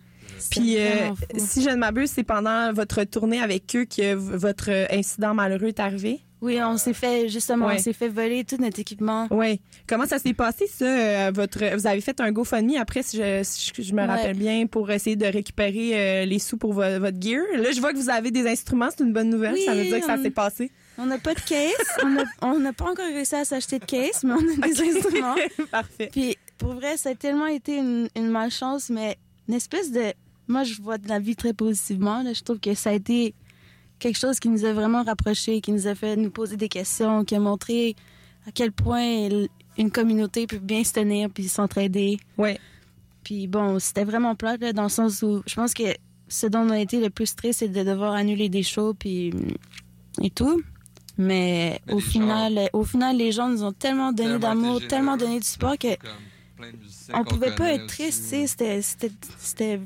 Puis, 0.50 0.76
euh, 0.78 1.10
si 1.38 1.62
je 1.62 1.70
ne 1.70 1.76
m'abuse, 1.76 2.10
c'est 2.10 2.22
pendant 2.24 2.72
votre 2.72 3.04
tournée 3.04 3.40
avec 3.40 3.74
eux 3.76 3.84
que 3.84 4.14
votre 4.14 4.70
euh, 4.70 4.86
incident 4.90 5.34
malheureux 5.34 5.68
est 5.68 5.80
arrivé? 5.80 6.20
Oui, 6.42 6.58
on 6.62 6.76
s'est 6.76 6.92
fait, 6.92 7.28
justement, 7.30 7.66
Ouais. 7.66 7.76
on 7.78 7.82
s'est 7.82 7.94
fait 7.94 8.08
voler 8.08 8.44
tout 8.44 8.58
notre 8.60 8.78
équipement. 8.78 9.26
Oui. 9.30 9.58
Comment 9.88 10.06
ça 10.06 10.18
s'est 10.18 10.34
passé, 10.34 10.66
ça? 10.66 10.84
euh, 10.84 11.30
votre, 11.34 11.74
vous 11.74 11.86
avez 11.86 12.02
fait 12.02 12.20
un 12.20 12.30
GoFundMe 12.30 12.76
après, 12.78 13.02
si 13.02 13.16
je, 13.16 13.40
si 13.42 13.72
je 13.82 13.92
me 13.94 14.00
Ouais. 14.02 14.06
rappelle 14.06 14.36
bien, 14.36 14.66
pour 14.66 14.90
essayer 14.90 15.16
de 15.16 15.24
récupérer 15.24 15.92
euh, 15.94 16.24
les 16.26 16.38
sous 16.38 16.58
pour 16.58 16.74
vo- 16.74 16.82
votre 17.00 17.20
gear? 17.20 17.42
Là, 17.56 17.72
je 17.72 17.80
vois 17.80 17.92
que 17.94 17.98
vous 17.98 18.10
avez 18.10 18.30
des 18.30 18.46
instruments, 18.46 18.88
c'est 18.96 19.02
une 19.02 19.14
bonne 19.14 19.30
nouvelle. 19.30 19.56
ça 19.64 19.72
veut 19.74 19.80
Oui, 19.80 19.88
dire 19.88 20.00
que 20.00 20.06
ça 20.06 20.16
on- 20.18 20.22
s'est 20.22 20.30
passé. 20.30 20.70
On 20.98 21.06
n'a 21.06 21.18
pas 21.18 21.32
de 21.34 21.40
case. 21.40 21.72
on 22.42 22.58
n'a 22.58 22.72
pas 22.74 22.84
encore 22.90 23.06
réussi 23.06 23.34
à 23.34 23.44
s'acheter 23.46 23.78
de 23.78 23.84
case, 23.86 24.22
mais 24.22 24.34
on 24.34 24.62
a 24.62 24.66
des 24.68 24.80
instruments. 24.82 25.34
Parfait. 25.70 26.10
Puis 26.12 26.36
pour 26.58 26.74
vrai, 26.74 26.98
ça 26.98 27.10
a 27.10 27.14
tellement 27.14 27.46
été 27.46 27.76
une, 27.78 28.08
une 28.14 28.28
malchance, 28.28 28.90
mais 28.90 29.16
une 29.48 29.54
espèce 29.54 29.92
de. 29.92 30.12
Moi, 30.48 30.62
je 30.64 30.80
vois 30.80 30.98
de 30.98 31.08
la 31.08 31.18
vie 31.18 31.36
très 31.36 31.52
positivement. 31.52 32.22
là. 32.22 32.32
Je 32.32 32.42
trouve 32.42 32.60
que 32.60 32.74
ça 32.74 32.90
a 32.90 32.92
été 32.92 33.34
quelque 33.98 34.18
chose 34.18 34.38
qui 34.38 34.48
nous 34.48 34.64
a 34.64 34.72
vraiment 34.72 35.02
rapprochés, 35.02 35.60
qui 35.60 35.72
nous 35.72 35.86
a 35.86 35.94
fait 35.94 36.16
nous 36.16 36.30
poser 36.30 36.56
des 36.56 36.68
questions, 36.68 37.24
qui 37.24 37.34
a 37.34 37.40
montré 37.40 37.96
à 38.46 38.52
quel 38.52 38.70
point 38.72 39.28
une 39.78 39.90
communauté 39.90 40.46
peut 40.46 40.58
bien 40.58 40.84
se 40.84 40.92
tenir 40.92 41.30
puis 41.30 41.48
s'entraider. 41.48 42.18
Ouais. 42.38 42.58
Puis 43.24 43.48
bon, 43.48 43.78
c'était 43.78 44.04
vraiment 44.04 44.34
plate 44.36 44.60
là, 44.60 44.72
dans 44.72 44.84
le 44.84 44.88
sens 44.88 45.22
où 45.22 45.42
je 45.46 45.54
pense 45.54 45.74
que 45.74 45.82
ce 46.28 46.46
dont 46.46 46.60
on 46.60 46.70
a 46.70 46.78
été 46.78 47.00
le 47.00 47.10
plus 47.10 47.34
triste, 47.34 47.60
c'est 47.60 47.68
de 47.68 47.82
devoir 47.82 48.12
annuler 48.12 48.48
des 48.48 48.62
shows 48.62 48.94
puis 48.94 49.32
et 50.22 50.30
tout. 50.30 50.62
Mais, 51.18 51.80
Mais 51.86 51.94
au 51.94 51.98
final, 51.98 52.58
euh, 52.58 52.66
au 52.72 52.84
final, 52.84 53.16
les 53.16 53.32
gens 53.32 53.48
nous 53.48 53.64
ont 53.64 53.72
tellement 53.72 54.12
donné 54.12 54.38
d'amour, 54.38 54.80
tellement 54.86 55.16
donné 55.16 55.40
du 55.40 55.46
support 55.46 55.78
que 55.78 55.96
Comme 55.96 56.10
plein 56.56 56.70
de 56.72 56.76
musiciens 56.76 57.14
on 57.18 57.24
pouvait 57.24 57.54
pas 57.54 57.72
être 57.72 57.86
triste, 57.86 58.22
tu 58.24 58.28
sais. 58.30 58.46
C'était, 58.46 58.82
c'était, 58.82 59.12
c'était 59.38 59.80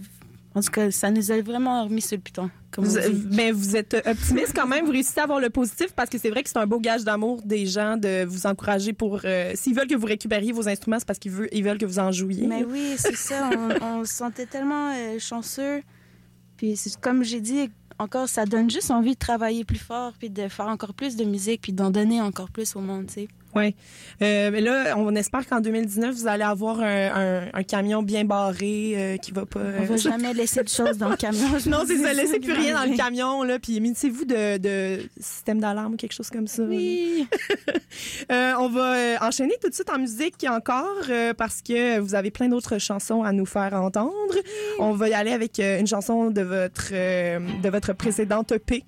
En 0.55 0.61
tout 0.61 0.71
cas, 0.71 0.91
ça 0.91 1.11
nous 1.11 1.31
a 1.31 1.41
vraiment 1.43 1.85
remis 1.85 2.01
sur 2.01 2.17
le 2.17 2.23
piton. 2.23 2.51
Comme 2.73 2.85
Vous, 2.85 2.99
mais 3.33 3.51
vous 3.53 3.75
êtes 3.77 3.95
optimiste 4.07 4.53
quand 4.55 4.67
même, 4.67 4.85
vous 4.85 4.93
réussissez 4.93 5.19
à 5.21 5.25
avoir 5.25 5.41
le 5.41 5.51
positif 5.51 5.93
parce 5.95 6.09
que 6.09 6.19
c'est 6.19 6.31
vrai 6.31 6.43
que 6.45 6.49
c'est 6.49 6.59
un 6.59 6.67
beau 6.69 6.79
gage 6.79 7.03
d'amour 7.03 7.43
des 7.45 7.67
gens 7.67 7.97
de 7.97 8.25
vous 8.25 8.47
encourager 8.47 8.93
pour. 8.93 9.21
euh, 9.25 9.53
S'ils 9.57 9.75
veulent 9.75 9.89
que 9.89 9.97
vous 9.97 10.07
récupériez 10.07 10.53
vos 10.53 10.69
instruments, 10.69 10.99
c'est 11.01 11.07
parce 11.07 11.19
qu'ils 11.19 11.33
veulent, 11.33 11.49
ils 11.53 11.65
veulent 11.65 11.79
que 11.79 11.87
vous 11.87 11.99
en 11.99 12.13
jouiez. 12.13 12.47
Mais 12.47 12.63
oui, 12.65 12.95
c'est 12.97 13.17
ça. 13.17 13.51
On, 13.57 13.85
on 14.01 14.05
se 14.05 14.15
sentait 14.15 14.47
tellement 14.47 14.93
euh, 14.95 15.19
chanceux. 15.19 15.83
Puis, 16.57 16.77
c'est- 16.77 17.01
comme 17.01 17.25
j'ai 17.25 17.41
dit, 17.41 17.71
encore, 17.99 18.29
ça 18.29 18.45
donne 18.47 18.71
juste 18.71 18.91
envie 18.93 19.15
de 19.15 19.19
travailler 19.19 19.65
plus 19.65 19.79
fort, 19.79 20.13
puis 20.19 20.31
de 20.31 20.47
faire 20.49 20.69
encore 20.69 20.95
plus 20.95 21.17
de 21.17 21.25
musique, 21.25 21.63
puis 21.63 21.73
d'en 21.73 21.91
donner 21.91 22.21
encore 22.21 22.51
plus 22.51 22.77
au 22.77 22.81
monde, 22.81 23.07
tu 23.09 23.15
sais. 23.15 23.29
Oui. 23.55 23.75
Euh, 24.23 24.51
mais 24.53 24.61
là, 24.61 24.95
on 24.97 25.15
espère 25.17 25.47
qu'en 25.49 25.61
2019, 25.61 26.15
vous 26.15 26.27
allez 26.29 26.45
avoir 26.45 26.81
un, 26.81 26.85
un- 27.15 27.49
un 27.53 27.63
camion 27.65 28.03
bien 28.03 28.25
barré 28.25 28.93
euh, 28.97 29.17
qui 29.17 29.33
va 29.33 29.45
pas. 29.47 29.61
On 29.81 29.85
va 29.85 29.97
jamais 29.97 30.33
laisser 30.35 30.63
de 30.63 30.69
choses 30.69 30.99
dans 30.99 31.09
le 31.09 31.17
camion. 31.17 31.49
Non, 31.67 31.79
c'est 31.87 31.97
ça. 31.99 32.13
Laissez 32.13 32.39
plus 32.41 32.53
rien 32.53 32.75
dans 32.75 32.91
le 32.91 32.97
camion, 32.97 33.43
là. 33.43 33.59
Puis 33.59 33.81
munissez-vous 33.81 34.25
de, 34.25 34.59
de 34.59 35.03
système 35.21 35.61
d'alarme 35.61 35.95
ou 35.95 35.97
quelque 35.97 36.13
chose 36.15 36.31
comme 36.31 36.47
ça. 36.47 36.63
Oui. 36.63 37.27
Euh, 38.31 38.53
on 38.59 38.69
va 38.69 38.95
euh, 38.95 39.17
enchaîner 39.21 39.55
tout 39.61 39.69
de 39.69 39.75
suite 39.75 39.91
en 39.91 39.99
musique 39.99 40.45
encore 40.49 40.87
euh, 41.09 41.35
parce 41.35 41.61
que 41.61 41.99
vous 41.99 42.15
avez 42.15 42.31
plein 42.31 42.49
d'autres 42.49 42.79
chansons 42.79 43.23
à 43.25 43.33
nous 43.33 43.47
faire 43.47 43.75
entendre. 43.75 44.13
On 44.79 44.93
va 44.93 45.09
y 45.09 45.13
aller 45.15 45.33
avec 45.33 45.59
euh, 45.59 45.81
une 45.81 45.87
chanson 45.89 46.31
de 46.31 46.43
votre, 46.43 46.91
euh, 46.93 47.41
de 47.63 47.69
votre 47.69 47.93
précédente 47.93 48.53
EP. 48.53 48.85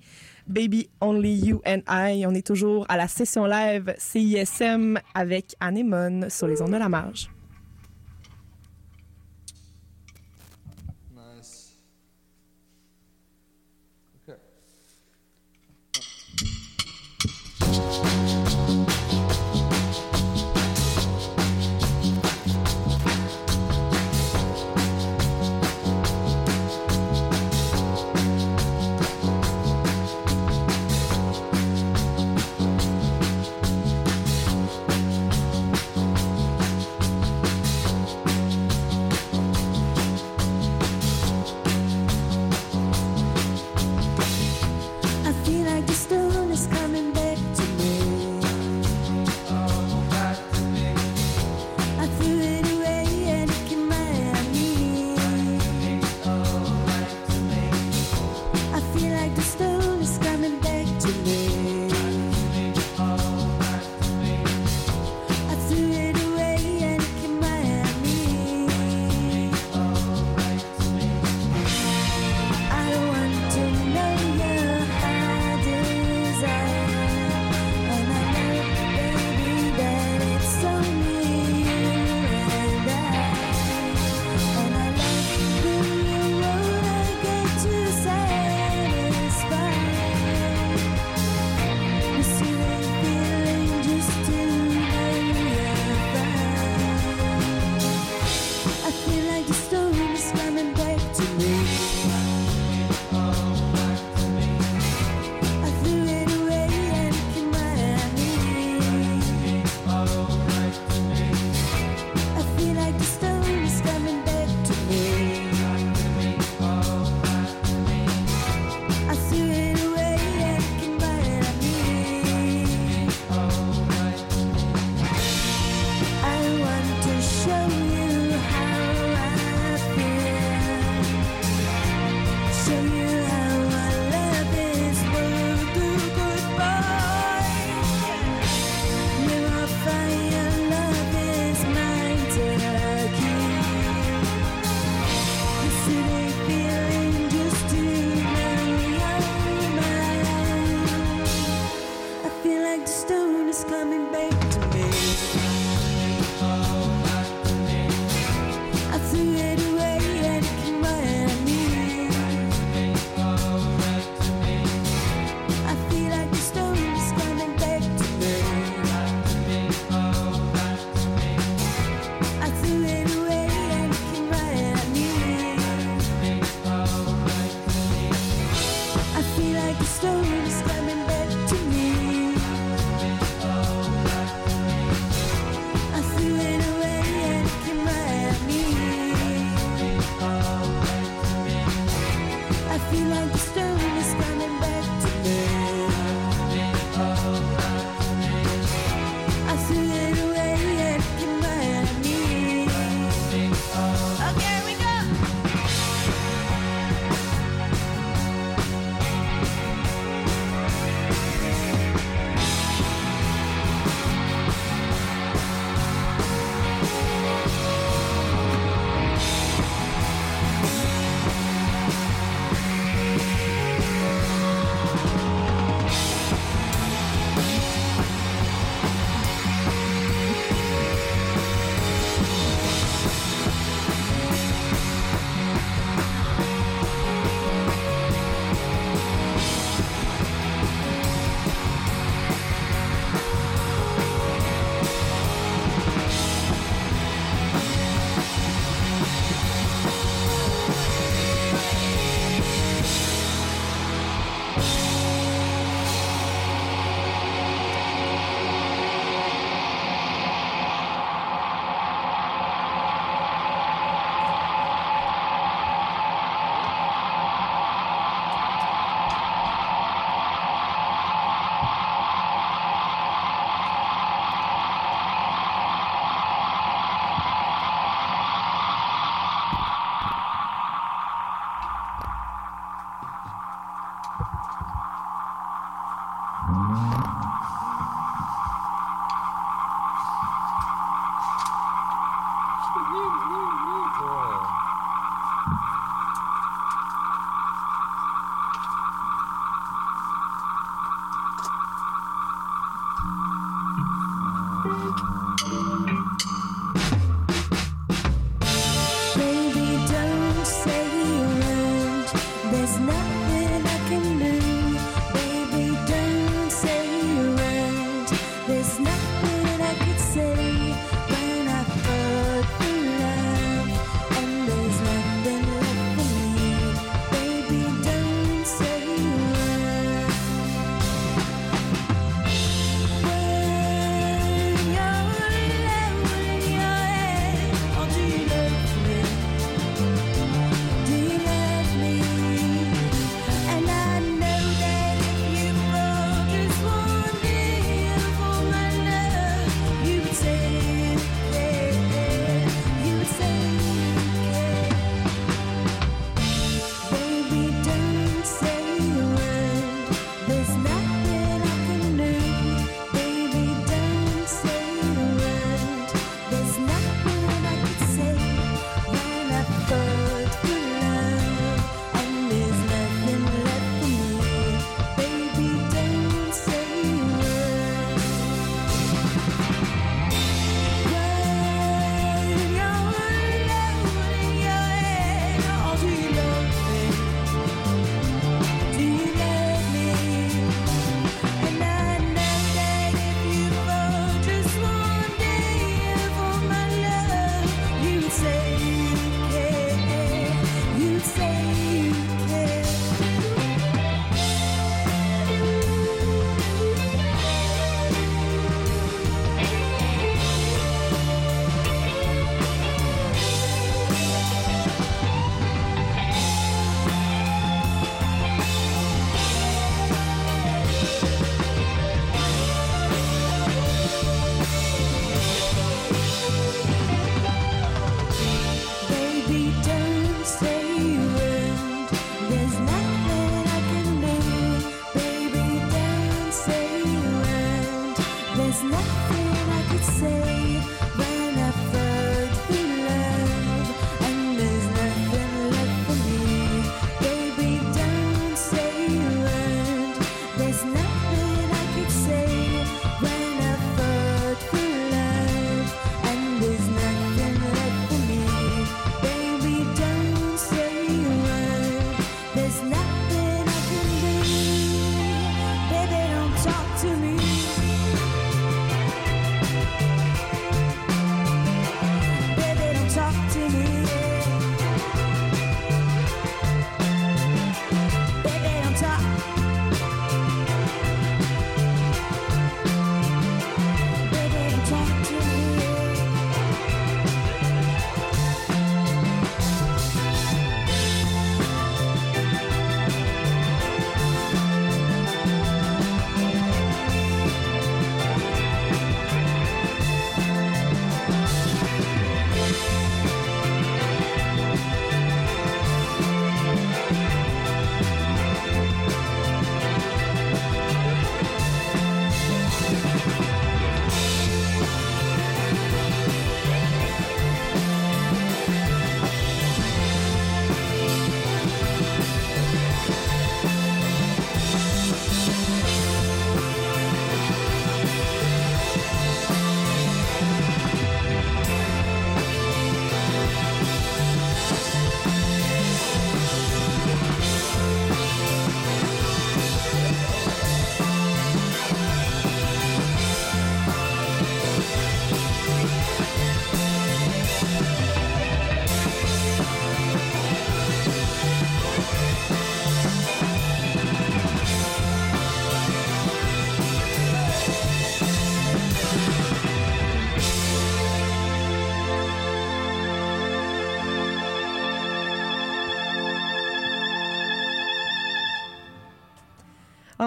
Baby 0.47 0.89
Only 1.01 1.33
You 1.33 1.61
and 1.65 1.81
I. 1.87 2.25
On 2.27 2.33
est 2.33 2.45
toujours 2.45 2.85
à 2.89 2.97
la 2.97 3.07
session 3.07 3.45
live 3.45 3.93
CISM 3.97 4.99
avec 5.13 5.55
Anémone 5.59 6.29
sur 6.29 6.47
les 6.47 6.61
ondes 6.61 6.71
de 6.71 6.77
la 6.77 6.89
marge. 6.89 7.32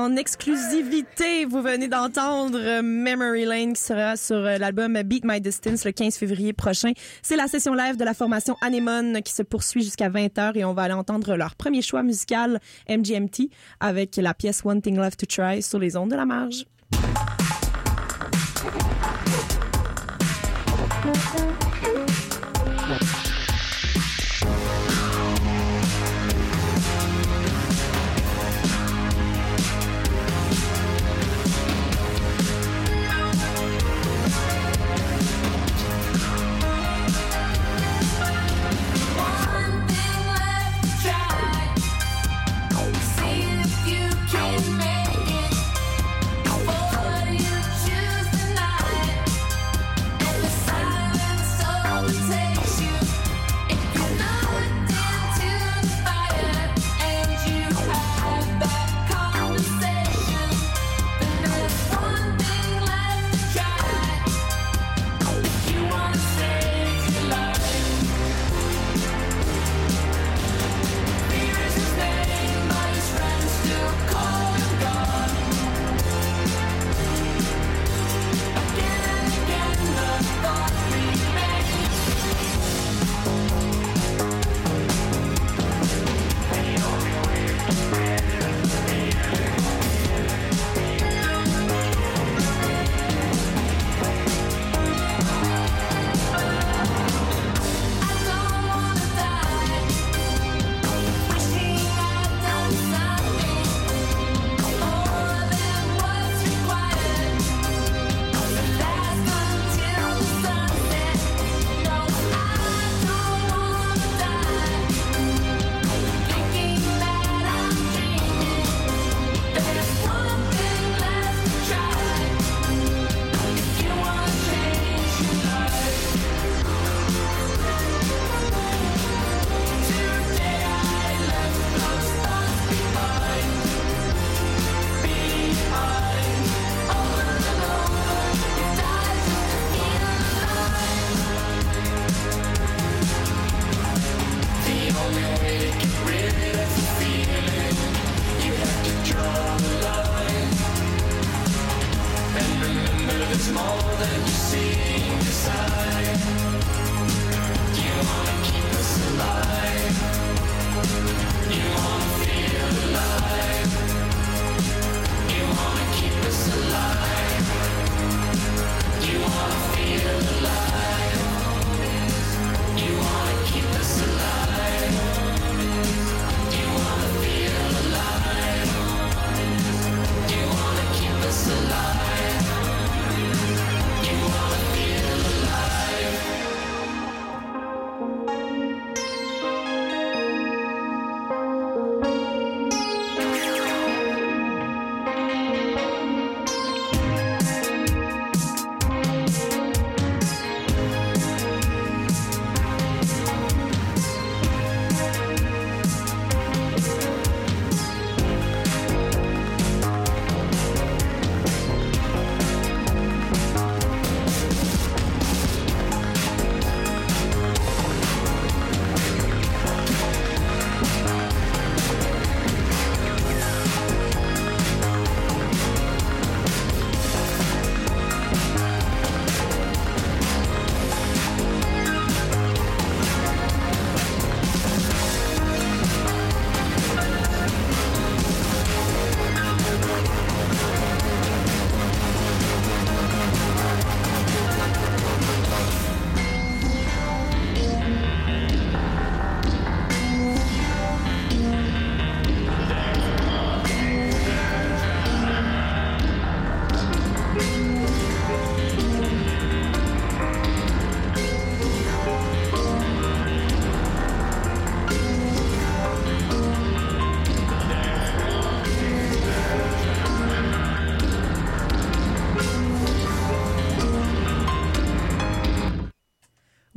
En 0.06 0.14
exclusivité, 0.14 1.46
vous 1.46 1.60
venez 1.62 1.88
d'entendre 1.88 2.56
euh, 2.60 2.80
Memory 2.80 3.44
Lane 3.44 3.72
qui 3.72 3.82
sera 3.82 4.14
sur 4.14 4.36
euh, 4.36 4.56
l'album 4.56 5.02
Beat 5.02 5.24
My 5.24 5.40
Distance 5.40 5.84
le 5.84 5.90
15 5.90 6.16
février 6.16 6.52
prochain. 6.52 6.92
C'est 7.22 7.34
la 7.34 7.48
session 7.48 7.74
live 7.74 7.96
de 7.96 8.04
la 8.04 8.14
formation 8.14 8.56
Anemone 8.60 9.20
qui 9.24 9.32
se 9.32 9.42
poursuit 9.42 9.82
jusqu'à 9.82 10.08
20h 10.08 10.56
et 10.56 10.64
on 10.64 10.74
va 10.74 10.82
aller 10.82 10.94
entendre 10.94 11.34
leur 11.34 11.56
premier 11.56 11.82
choix 11.82 12.04
musical 12.04 12.60
MGMT 12.88 13.50
avec 13.80 14.14
la 14.14 14.32
pièce 14.32 14.64
One 14.64 14.80
Thing 14.80 14.96
Left 14.96 15.18
to 15.18 15.26
Try 15.26 15.60
sur 15.60 15.80
les 15.80 15.96
ondes 15.96 16.12
de 16.12 16.14
la 16.14 16.24
marge. 16.24 16.66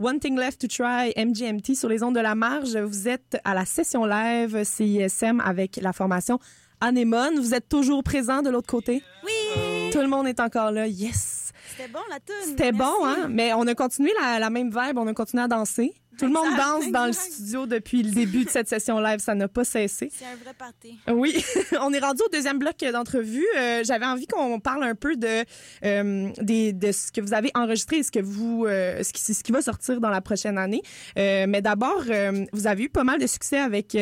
One 0.10 0.20
Thing 0.20 0.40
Left 0.40 0.60
to 0.62 0.68
Try, 0.68 1.14
MGMT 1.16 1.76
sur 1.76 1.88
les 1.88 2.02
ondes 2.02 2.16
de 2.16 2.20
la 2.20 2.34
marge. 2.34 2.76
Vous 2.76 3.08
êtes 3.08 3.38
à 3.44 3.54
la 3.54 3.64
session 3.64 4.06
live 4.06 4.64
CISM 4.64 5.40
avec 5.40 5.76
la 5.76 5.94
formation 5.94 6.40
Anémone. 6.82 7.38
Vous 7.40 7.54
êtes 7.54 7.70
toujours 7.70 8.04
présent 8.04 8.42
de 8.42 8.50
l'autre 8.50 8.66
côté? 8.66 9.04
Oui! 9.24 9.92
Tout 9.92 10.00
le 10.00 10.08
monde 10.08 10.28
est 10.28 10.40
encore 10.40 10.72
là. 10.72 10.88
Yes! 10.88 11.52
C'était 11.70 11.92
bon 11.92 12.00
la 12.10 12.20
tune. 12.20 12.36
C'était 12.44 12.72
bon, 12.72 13.06
hein? 13.06 13.28
Mais 13.30 13.54
on 13.54 13.68
a 13.68 13.76
continué 13.76 14.12
la, 14.20 14.40
la 14.40 14.50
même 14.50 14.70
vibe, 14.72 14.98
on 14.98 15.06
a 15.06 15.14
continué 15.14 15.44
à 15.44 15.48
danser. 15.48 15.94
Tout 16.20 16.26
le 16.26 16.34
monde 16.34 16.58
danse 16.58 16.92
dans 16.92 17.06
le 17.06 17.14
studio 17.14 17.66
depuis 17.66 18.04
le 18.04 18.12
début 18.12 18.44
de 18.44 18.50
cette 18.50 18.68
session 18.68 19.00
live. 19.00 19.20
Ça 19.20 19.36
n'a 19.36 19.48
pas 19.48 19.64
cessé. 19.64 20.12
C'est 20.14 20.26
un 20.26 20.36
vrai 20.44 20.54
party. 20.58 20.98
Oui, 21.08 21.42
on 21.82 21.94
est 21.94 22.00
rendu 22.00 22.22
au 22.26 22.30
deuxième 22.30 22.60
bloc 22.60 22.76
d'entrevue. 22.92 23.46
Euh, 23.58 23.84
J'avais 23.86 24.06
envie 24.06 24.28
qu'on 24.28 24.60
parle 24.60 24.84
un 24.84 24.96
peu 24.96 25.16
de, 25.16 25.46
euh, 25.86 26.30
des, 26.42 26.74
de 26.74 26.92
ce 26.92 27.14
que 27.14 27.22
vous 27.22 27.34
avez 27.34 27.52
enregistré 27.56 27.98
et 27.98 28.04
ce 28.04 28.12
que 28.12 28.20
vous, 28.20 28.66
euh, 28.68 29.02
ce, 29.02 29.14
qui, 29.14 29.34
ce 29.34 29.42
qui 29.42 29.54
va 29.54 29.62
sortir 29.62 30.02
dans 30.02 30.10
la 30.10 30.20
prochaine 30.20 30.58
année. 30.58 30.82
Mais 31.16 31.62
d'abord, 31.62 32.04
vous 32.52 32.68
avez 32.68 32.84
eu 32.84 32.90
pas 32.90 33.06
mal 33.06 33.20
de 33.20 33.28
succès 33.28 33.58
avec 33.60 33.96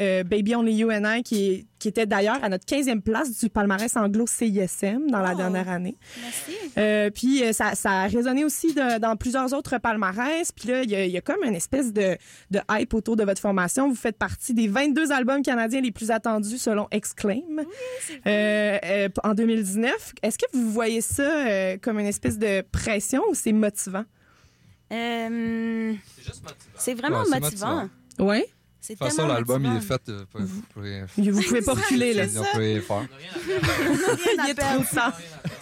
euh, 0.00 0.24
Baby 0.24 0.54
Only 0.54 0.72
You 0.74 0.90
and 0.90 1.04
I, 1.04 1.22
qui, 1.22 1.48
est- 1.50 1.66
qui 1.78 1.88
était 1.88 2.06
d'ailleurs 2.06 2.42
à 2.42 2.48
notre 2.48 2.64
15e 2.66 3.00
place 3.00 3.38
du 3.38 3.48
palmarès 3.50 3.96
anglo 3.96 4.26
CISM 4.26 5.10
dans 5.10 5.20
la 5.20 5.32
Oh. 5.34 5.36
dernière 5.36 5.68
année. 5.68 5.96
Merci. 6.22 6.52
Euh, 6.78 7.10
puis 7.10 7.42
euh, 7.44 7.52
ça, 7.52 7.74
ça 7.74 7.90
a 8.02 8.06
résonné 8.06 8.44
aussi 8.44 8.74
de- 8.74 8.98
dans 8.98 9.16
plusieurs 9.16 9.52
autres 9.54 9.78
palmarès. 9.78 10.52
Puis 10.52 10.68
là, 10.68 10.82
il 10.82 10.90
y, 10.90 10.94
a- 10.94 11.06
y 11.06 11.16
a 11.16 11.20
comme 11.20 11.42
une 11.44 11.54
espèce 11.54 11.92
de, 11.92 12.16
de 12.50 12.60
hype 12.70 12.92
autour 12.94 13.16
de 13.16 13.24
votre 13.24 13.40
formation. 13.40 13.88
Vous 13.88 13.94
faites 13.94 14.16
partie 14.18 14.54
des 14.54 14.68
22 14.68 15.12
albums 15.12 15.42
canadiens 15.42 15.80
les 15.80 15.92
plus 15.92 16.10
attendus 16.10 16.58
selon 16.58 16.86
Exclaim 16.90 17.42
euh, 18.26 18.78
euh, 18.84 19.08
en 19.24 19.34
2019. 19.34 20.14
Est-ce 20.22 20.38
que 20.38 20.46
vous 20.52 20.70
voyez 20.70 21.00
ça 21.00 21.22
euh, 21.22 21.76
comme 21.80 21.98
une 21.98 22.06
espèce 22.06 22.38
de 22.38 22.62
pression 22.62 23.22
ou 23.30 23.34
c'est 23.34 23.52
motivant? 23.52 24.04
Euh, 24.92 25.94
C'est 26.16 26.24
juste 26.24 26.42
motivant. 26.42 26.56
c'est 26.76 26.94
vraiment 26.94 27.22
Ouais, 27.22 27.40
motivant. 27.40 27.74
motivant. 27.76 27.88
Oui. 28.18 28.42
De 28.82 28.86
toute 28.94 28.98
façon, 28.98 29.26
l'album, 29.26 29.64
il 29.64 29.76
est 29.76 29.80
fait. 29.80 30.00
euh, 30.08 30.24
vous 30.34 30.62
pourrez- 30.72 31.02
Vous 31.16 31.42
pouvez 31.42 31.62
pas 31.62 31.74
reculer, 31.82 32.14
là. 32.14 32.26
Faire. 32.26 32.40
On 32.40 32.42
n'a 32.42 32.52
rien 32.52 32.78
à 32.78 32.80
faire. 32.80 33.00
Rien 34.24 34.34
Il 34.34 34.40
a 34.40 34.44
trop 34.46 34.54
perdre. 34.54 34.80
de 34.80 34.94
temps. 34.94 35.12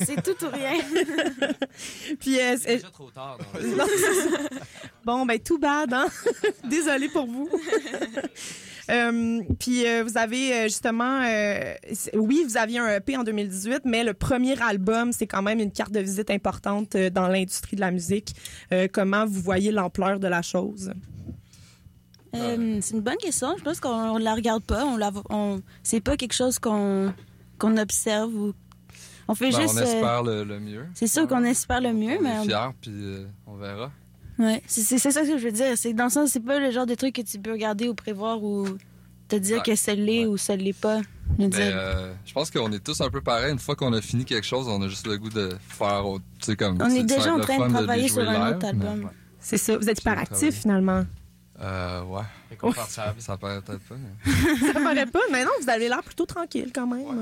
C'est 0.04 0.22
tout 0.22 0.44
ou 0.44 0.48
rien. 0.50 0.72
Puis, 2.20 2.38
euh, 2.40 2.56
C'est 2.60 2.76
déjà 2.76 2.90
trop 2.90 3.10
tard. 3.10 3.38
Non, 3.60 3.84
bon, 5.04 5.26
ben, 5.26 5.38
tout 5.40 5.58
bad, 5.58 5.92
hein? 5.92 6.06
Désolée 6.68 7.08
pour 7.08 7.26
vous. 7.26 7.48
Euh, 8.90 9.42
puis 9.58 9.86
euh, 9.86 10.02
vous 10.02 10.16
avez 10.16 10.62
justement, 10.62 11.20
euh, 11.22 11.74
oui, 12.14 12.42
vous 12.48 12.56
aviez 12.56 12.78
un 12.78 12.96
EP 12.96 13.18
en 13.18 13.22
2018, 13.22 13.82
mais 13.84 14.02
le 14.02 14.14
premier 14.14 14.58
album, 14.62 15.12
c'est 15.12 15.26
quand 15.26 15.42
même 15.42 15.60
une 15.60 15.70
carte 15.72 15.92
de 15.92 16.00
visite 16.00 16.30
importante 16.30 16.96
dans 16.96 17.28
l'industrie 17.28 17.76
de 17.76 17.82
la 17.82 17.90
musique. 17.90 18.34
Euh, 18.72 18.88
comment 18.90 19.26
vous 19.26 19.42
voyez 19.42 19.72
l'ampleur 19.72 20.18
de 20.18 20.26
la 20.28 20.40
chose? 20.40 20.90
Euh, 22.34 22.78
c'est 22.82 22.94
une 22.94 23.00
bonne 23.00 23.16
question. 23.16 23.54
Je 23.58 23.62
pense 23.64 23.80
qu'on 23.80 24.18
la 24.18 24.34
regarde 24.34 24.62
pas. 24.62 24.84
On 24.84 24.96
la, 24.96 25.10
on, 25.30 25.60
c'est 25.82 26.00
pas 26.00 26.16
quelque 26.16 26.34
chose 26.34 26.58
qu'on 26.58 27.12
qu'on 27.58 27.76
observe 27.76 28.32
ou 28.34 28.52
on 29.28 29.34
fait 29.34 29.50
Ben, 29.50 29.60
juste. 29.62 29.74
on 29.74 29.78
euh, 29.78 29.82
espère 29.82 30.22
le, 30.22 30.44
le 30.44 30.60
mieux. 30.60 30.86
c'est 30.94 31.06
sûr 31.06 31.26
qu'on 31.26 31.42
espère 31.44 31.80
le 31.80 31.92
mieux, 31.92 32.18
on 32.18 32.22
mais 32.22 32.34
est 32.34 32.38
on- 32.38 32.42
fiers, 32.44 32.70
puis 32.80 32.90
euh, 32.94 33.26
on 33.46 33.56
verra. 33.56 33.90
ouais, 34.38 34.62
c'est, 34.66 34.98
ça 34.98 35.22
que 35.22 35.38
je 35.38 35.44
veux 35.44 35.52
dire. 35.52 35.76
C'est 35.76 35.92
dans 35.92 36.04
le 36.04 36.10
sens, 36.10 36.30
c'est 36.30 36.40
pas 36.44 36.58
le 36.60 36.70
genre 36.70 36.86
de 36.86 36.94
truc 36.94 37.14
que 37.16 37.22
tu 37.22 37.38
peux 37.38 37.52
regarder 37.52 37.88
ou 37.88 37.94
prévoir 37.94 38.42
ou 38.42 38.66
te 39.28 39.36
dire 39.36 39.58
Ouais. 39.58 39.62
que 39.64 39.74
ça 39.74 39.94
l'est 39.94 40.20
Ouais. 40.20 40.26
ou 40.26 40.36
ça 40.36 40.54
l'est 40.56 40.72
pas. 40.78 40.98
Je 41.38 41.44
veux 41.44 41.48
Mais 41.48 41.48
dire, 41.48 41.72
euh, 41.76 42.12
je 42.24 42.32
pense 42.32 42.50
qu'on 42.50 42.70
est 42.72 42.82
tous 42.82 43.00
un 43.02 43.10
peu 43.10 43.20
pareils. 43.20 43.52
Une 43.52 43.58
fois 43.58 43.76
qu'on 43.76 43.92
a 43.92 44.00
fini 44.00 44.24
quelque 44.24 44.46
chose, 44.46 44.66
on 44.68 44.80
a 44.82 44.88
juste 44.88 45.06
le 45.06 45.18
goût 45.18 45.28
de 45.28 45.50
faire 45.68 46.06
autre. 46.06 46.24
Comme, 46.58 46.78
On 46.80 46.88
est 46.88 47.02
déjà 47.04 47.34
en 47.34 47.40
train 47.40 47.66
de 47.68 47.72
travailler 47.72 48.08
sur 48.08 48.26
un 48.28 48.46
live, 48.48 48.56
autre 48.56 48.66
album. 48.66 48.98
mais 49.00 49.04
ouais. 49.04 49.10
C'est 49.40 49.58
ça, 49.58 49.76
vous 49.76 49.88
êtes 49.90 49.96
C'est 49.98 50.02
hyper 50.02 50.14
le 50.14 50.20
actif 50.20 50.38
travail. 50.38 50.52
finalement. 50.52 51.04
Euh, 51.60 52.02
ouais. 52.04 52.22
Inconfortable. 52.52 53.20
Ça 53.20 53.36
paraît 53.36 53.60
peut-être 53.60 53.80
pas. 53.80 53.96
Mais... 53.96 54.32
Ça 54.72 54.80
paraît 54.80 55.06
pas, 55.06 55.18
mais 55.32 55.44
non, 55.44 55.50
vous 55.60 55.68
avez 55.68 55.88
l'air 55.88 56.02
plutôt 56.04 56.24
tranquille 56.24 56.70
quand 56.72 56.86
même. 56.86 57.00
Ouais, 57.06 57.14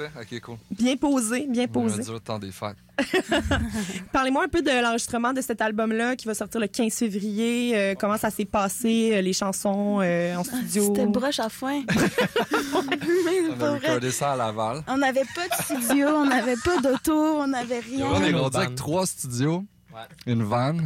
euh. 0.00 0.20
Ok, 0.20 0.40
cool. 0.40 0.56
bien 0.70 0.96
posé, 0.96 1.46
bien 1.48 1.66
On 1.74 1.86
va 1.86 1.94
posé. 1.96 2.12
le 2.12 2.18
temps 2.20 2.38
des 2.40 2.50
fêtes. 2.50 2.76
Parlez-moi 4.12 4.44
un 4.44 4.48
peu 4.48 4.62
de 4.62 4.70
l'enregistrement 4.82 5.32
de 5.32 5.40
cet 5.40 5.60
album-là 5.60 6.16
qui 6.16 6.26
va 6.26 6.34
sortir 6.34 6.60
le 6.60 6.66
15 6.66 6.92
février. 6.92 7.72
Euh, 7.76 7.94
comment 7.98 8.16
ça 8.18 8.30
s'est 8.30 8.44
passé, 8.44 9.12
euh, 9.14 9.20
les 9.20 9.32
chansons 9.32 10.00
euh, 10.02 10.36
en 10.36 10.44
studio? 10.44 10.86
C'était 10.86 11.06
broche 11.06 11.38
à 11.40 11.48
foin. 11.48 11.82
On 12.74 13.60
a 13.62 13.72
recordé 13.74 14.10
ça 14.10 14.32
à 14.32 14.36
Laval. 14.36 14.82
on 14.88 14.96
n'avait 14.96 15.24
pas 15.34 15.46
de 15.48 15.62
studio, 15.62 16.08
on 16.08 16.26
n'avait 16.26 16.56
pas 16.56 16.80
d'auto, 16.80 17.14
on 17.14 17.46
n'avait 17.46 17.80
rien. 17.80 18.06
On 18.06 18.22
est 18.22 18.30
une 18.30 18.36
rendu 18.36 18.56
avec 18.56 18.68
vanne. 18.70 18.76
trois 18.76 19.06
studios, 19.06 19.64
Ouais. 19.92 20.00
une 20.32 20.42
van. 20.42 20.76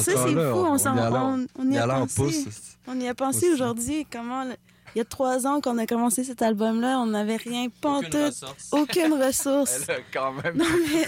Ça, 0.00 0.12
ce 0.12 0.18
c'est 0.28 0.34
fou, 0.52 0.58
on, 0.66 1.46
on, 1.58 1.70
y 1.70 1.76
a 1.78 1.86
pensé. 2.00 2.44
On 2.86 2.98
y 3.00 3.08
a 3.08 3.14
pensé 3.14 3.50
aujourd'hui. 3.52 4.06
Comment, 4.10 4.44
le- 4.44 4.56
il 4.94 4.98
y 4.98 5.00
a 5.00 5.04
trois 5.04 5.46
ans 5.46 5.60
qu'on 5.60 5.78
a 5.78 5.86
commencé 5.86 6.24
cet 6.24 6.42
album-là, 6.42 6.98
on 6.98 7.06
n'avait 7.06 7.36
rien, 7.36 7.66
pas 7.80 7.90
en 7.90 7.98
Aucune 7.98 8.24
ressource. 8.24 8.68
aucune 8.72 9.22
ressource. 9.22 9.80
Elle 9.88 9.94
a 9.94 9.98
quand 10.12 10.32
même 10.32 10.56
Non, 10.56 10.64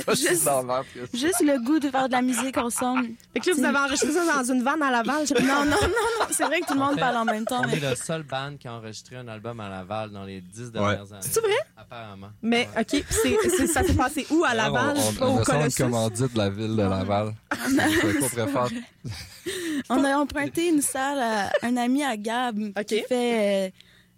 mais 0.07 0.14
juste, 0.14 0.45
dans 0.45 0.62
l'art 0.62 0.85
que 0.95 1.01
ça. 1.07 1.11
juste 1.12 1.40
le 1.40 1.59
goût 1.64 1.79
de 1.79 1.88
faire 1.90 2.07
de 2.09 2.12
la 2.12 2.23
musique 2.23 2.57
ensemble. 2.57 3.09
Fait 3.33 3.40
que 3.40 3.51
là, 3.51 3.57
vous 3.57 3.64
avez 3.64 3.79
enregistré 3.79 4.11
ça 4.12 4.25
dans 4.37 4.53
une 4.53 4.62
vanne 4.62 4.83
à 4.83 4.90
Laval. 4.90 5.27
je- 5.27 5.35
Non, 5.35 5.64
non, 5.64 5.64
non, 5.64 5.88
non, 6.21 6.27
c'est 6.31 6.45
vrai 6.45 6.61
que 6.61 6.66
tout 6.66 6.75
le 6.75 6.81
monde 6.81 6.95
fait, 6.95 7.01
parle 7.01 7.16
en 7.16 7.25
même 7.25 7.45
temps. 7.45 7.62
On 7.64 7.66
Mais... 7.66 7.77
est 7.79 7.90
le 7.90 7.97
seul 7.97 8.23
band 8.23 8.57
qui 8.59 8.69
a 8.69 8.75
enregistré 8.75 9.16
un 9.16 9.29
album 9.29 9.59
à 9.61 9.69
Laval 9.69 10.11
dans 10.11 10.25
les 10.25 10.40
dix 10.40 10.71
dernières 10.71 11.12
années. 11.12 11.21
C'est 11.23 11.40
vrai? 11.40 11.51
Apparemment. 11.77 12.29
Mais, 12.43 12.69
OK, 12.79 12.87
puis 12.87 13.05
c'est, 13.11 13.37
c'est- 13.57 13.66
ça 13.66 13.83
s'est 13.83 13.95
passé 13.95 14.27
où 14.31 14.45
à 14.45 14.55
Laval? 14.55 14.97
On, 14.97 15.12
pas 15.14 15.27
on, 15.27 15.37
on 15.37 15.40
au 15.40 15.45
Colossus? 15.45 15.83
commandite 15.83 16.33
de 16.33 16.38
la 16.38 16.51
ville 16.51 16.77
de 16.77 16.83
Laval. 16.83 17.35
On. 17.51 18.69
On 19.88 20.05
a 20.05 20.16
emprunté 20.19 20.69
une 20.69 20.83
salle 20.83 21.19
à 21.21 21.51
un 21.62 21.77
ami 21.77 22.05
à 22.05 22.16
Gab 22.16 22.57
qui 22.87 23.03
fait 23.03 23.69
euh, 23.69 23.69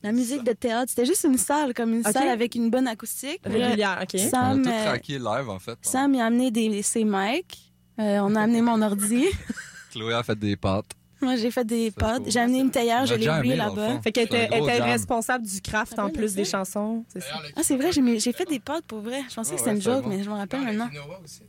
la 0.02 0.12
musique 0.12 0.44
de 0.44 0.52
théâtre. 0.52 0.86
C'était 0.90 1.06
juste 1.06 1.24
une 1.24 1.38
salle, 1.38 1.74
comme 1.74 1.94
une 1.94 2.02
salle 2.02 2.28
avec 2.28 2.54
une 2.54 2.70
bonne 2.70 2.88
acoustique. 2.88 3.40
Régulière, 3.44 4.00
OK. 4.02 4.08
On 4.14 4.18
a 4.18 4.28
Sam, 4.30 4.62
tout 4.62 4.70
euh, 4.70 5.38
live, 5.38 5.48
en 5.48 5.58
fait. 5.58 5.78
Sam 5.82 6.14
il 6.14 6.20
a 6.20 6.26
amené 6.26 6.50
des, 6.50 6.82
ses 6.82 7.04
mics. 7.04 7.72
Euh, 7.98 8.18
on 8.22 8.34
a 8.34 8.42
amené 8.42 8.62
mon 8.62 8.80
ordi. 8.82 9.26
Chloé 9.92 10.14
a 10.14 10.22
fait 10.22 10.38
des 10.38 10.56
pâtes. 10.56 10.92
Moi, 11.20 11.36
j'ai 11.36 11.52
fait 11.52 11.64
des 11.64 11.92
cool. 11.92 12.24
J'ai 12.26 12.40
amené 12.40 12.58
une 12.58 12.70
théière, 12.70 13.06
je 13.06 13.12
a 13.12 13.16
l'ai 13.16 13.20
déjà 13.20 13.38
oublié 13.38 13.54
aimé, 13.54 13.64
dans 13.64 13.74
le 13.74 13.80
là-bas. 13.80 14.00
Fait 14.02 14.10
qu'elle 14.10 14.24
était, 14.24 14.48
responsable 14.82 15.46
du 15.46 15.60
craft 15.60 15.94
Ah 15.96 16.02
en 16.02 16.06
ouais, 16.06 16.12
plus 16.12 16.34
des 16.34 16.44
chansons. 16.44 17.04
C'est 17.12 17.20
ça. 17.20 17.40
Ah, 17.54 17.60
c'est 17.62 17.76
vrai, 17.76 17.92
j'ai 17.92 18.32
fait 18.32 18.44
des 18.44 18.58
potes 18.58 18.84
pour 18.86 19.00
vrai. 19.00 19.20
Je 19.30 19.34
pensais 19.34 19.52
Ah 19.52 19.54
que 19.54 19.58
c'était 19.60 19.70
ouais, 19.70 19.76
une 19.76 19.82
joke, 19.82 20.02
bon. 20.02 20.08
mais 20.08 20.22
je 20.24 20.28
me 20.28 20.34
rappelle 20.34 20.62
maintenant. 20.62 20.88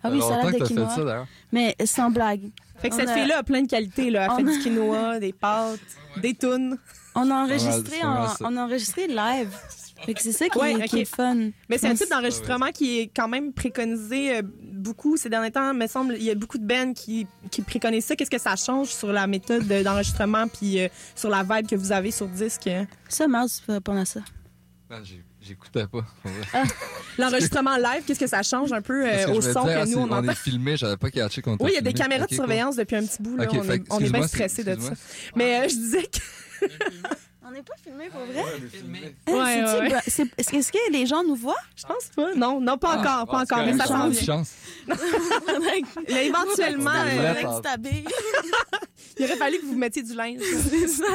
Ah 0.03 0.09
oui, 0.11 0.21
salade 0.21 0.59
de 0.59 0.63
quinoa. 0.63 0.89
ça, 0.89 1.03
d'ailleurs. 1.03 1.27
Mais 1.51 1.75
sans 1.85 2.11
blague. 2.11 2.51
Fait 2.83 2.89
que 2.89 2.95
On 2.95 2.97
cette 2.99 3.09
a- 3.09 3.13
fille-là 3.15 3.37
a 3.39 3.43
plein 3.43 3.61
de 3.63 3.67
qualités. 3.67 4.11
Là. 4.11 4.27
Elle 4.37 4.45
fait 4.45 4.51
a- 4.51 4.53
du 4.57 4.59
quinoa, 4.61 5.19
des 5.19 5.33
pâtes, 5.33 5.79
des 6.21 6.35
tunes. 6.35 6.77
On 7.15 7.31
a 7.31 7.35
enregistré, 7.45 8.03
en- 8.03 8.27
on 8.41 8.57
a 8.57 8.63
enregistré 8.65 9.07
live. 9.07 9.49
Fait 10.05 10.13
que 10.13 10.21
c'est 10.21 10.33
ça 10.33 10.49
qui, 10.49 10.57
Ouais, 10.57 10.73
est- 10.73 10.87
qui 10.89 10.95
ok. 10.97 11.01
est 11.01 11.15
fun. 11.15 11.49
Mais 11.69 11.77
c'est 11.77 11.87
un 11.87 11.95
type 11.95 12.09
d'enregistrement 12.09 12.71
qui 12.73 12.99
est 12.99 13.07
quand 13.15 13.29
même 13.29 13.53
préconisé 13.53 14.37
euh, 14.37 14.41
beaucoup 14.43 15.15
ces 15.15 15.29
derniers 15.29 15.51
temps. 15.51 15.73
me 15.73 15.87
semble, 15.87 16.15
il 16.17 16.23
y 16.23 16.29
a 16.31 16.35
beaucoup 16.35 16.57
de 16.57 16.65
bands 16.67 16.91
qui, 16.93 17.25
qui 17.49 17.61
préconisent 17.61 18.03
ça. 18.05 18.15
Qu'est-ce 18.17 18.29
que 18.29 18.37
ça 18.41 18.57
change 18.57 18.89
sur 18.89 19.13
la 19.13 19.27
méthode 19.27 19.65
de- 19.65 19.81
d'enregistrement 19.81 20.47
puis 20.49 20.81
euh, 20.81 20.89
sur 21.15 21.29
la 21.29 21.43
vibe 21.43 21.67
que 21.69 21.75
vous 21.77 21.93
avez 21.93 22.11
sur 22.11 22.27
disque? 22.27 22.69
Ça, 23.07 23.27
Mars, 23.29 23.59
tu 23.61 23.65
peux 23.67 23.73
répondre 23.73 23.99
à 24.01 24.05
ça. 24.05 24.19
J'ai- 25.03 25.23
J'écoutais 25.45 25.87
pas. 25.87 26.05
vrai. 26.23 26.63
L'enregistrement 27.17 27.75
live, 27.75 28.03
qu'est-ce 28.07 28.19
que 28.19 28.27
ça 28.27 28.43
change 28.43 28.71
un 28.71 28.81
peu 28.81 29.05
euh, 29.05 29.27
au 29.33 29.41
son 29.41 29.65
ah, 29.67 29.83
que 29.83 29.89
nous, 29.89 29.97
on 29.97 30.03
on 30.03 30.11
entend? 30.11 30.31
est 30.31 30.35
filmé, 30.35 30.77
j'avais 30.77 30.95
pas 30.97 31.09
catché 31.11 31.41
qu'on 31.41 31.57
Oui, 31.59 31.71
il 31.71 31.73
y 31.73 31.77
a 31.77 31.81
des 31.81 31.89
filmé. 31.89 31.93
caméras 31.93 32.23
de 32.23 32.29
cool. 32.29 32.37
surveillance 32.37 32.75
depuis 32.77 32.95
un 32.95 33.05
petit 33.05 33.21
bout. 33.21 33.35
Là. 33.35 33.45
On, 33.51 33.61
fait 33.63 33.75
est, 33.75 33.83
on 33.89 33.99
est 33.99 34.09
bien 34.09 34.27
stressé 34.27 34.63
de 34.63 34.79
ça. 34.79 34.93
Mais 35.35 35.59
euh, 35.59 35.69
je 35.69 35.75
disais 35.75 36.03
que... 36.03 36.67
On 37.53 37.55
n'est 37.55 37.61
pas 37.61 37.75
filmé 37.83 38.09
pour 38.09 38.21
vrai? 38.21 38.43
Filmé. 38.71 39.15
Ouais? 39.27 39.99
C'est- 40.07 40.25
Est-ce 40.57 40.71
que 40.71 40.91
les 40.91 41.05
gens 41.05 41.23
nous 41.23 41.35
voient? 41.35 41.53
Je 41.75 41.83
pense 41.85 42.05
pas. 42.15 42.33
Non, 42.33 42.59
non, 42.59 42.79
pas 42.79 42.93
Ah, 42.95 42.99
encore, 43.21 43.25
pas 43.27 43.37
bon, 43.37 43.43
encore. 43.43 43.59
c'est 43.59 43.71
Mais 43.73 43.77
ça 43.77 43.85
s'en 43.85 44.09
vient. 44.09 44.43
Mais 46.09 46.25
éventuellement, 46.25 46.89
euh, 46.89 47.33
il 49.19 49.25
aurait 49.25 49.35
fallu 49.35 49.59
que 49.59 49.65
vous 49.67 49.75
mettiez 49.77 50.01
du 50.01 50.15
linge. 50.15 50.39
C'est 50.69 50.87
ça. 50.87 51.05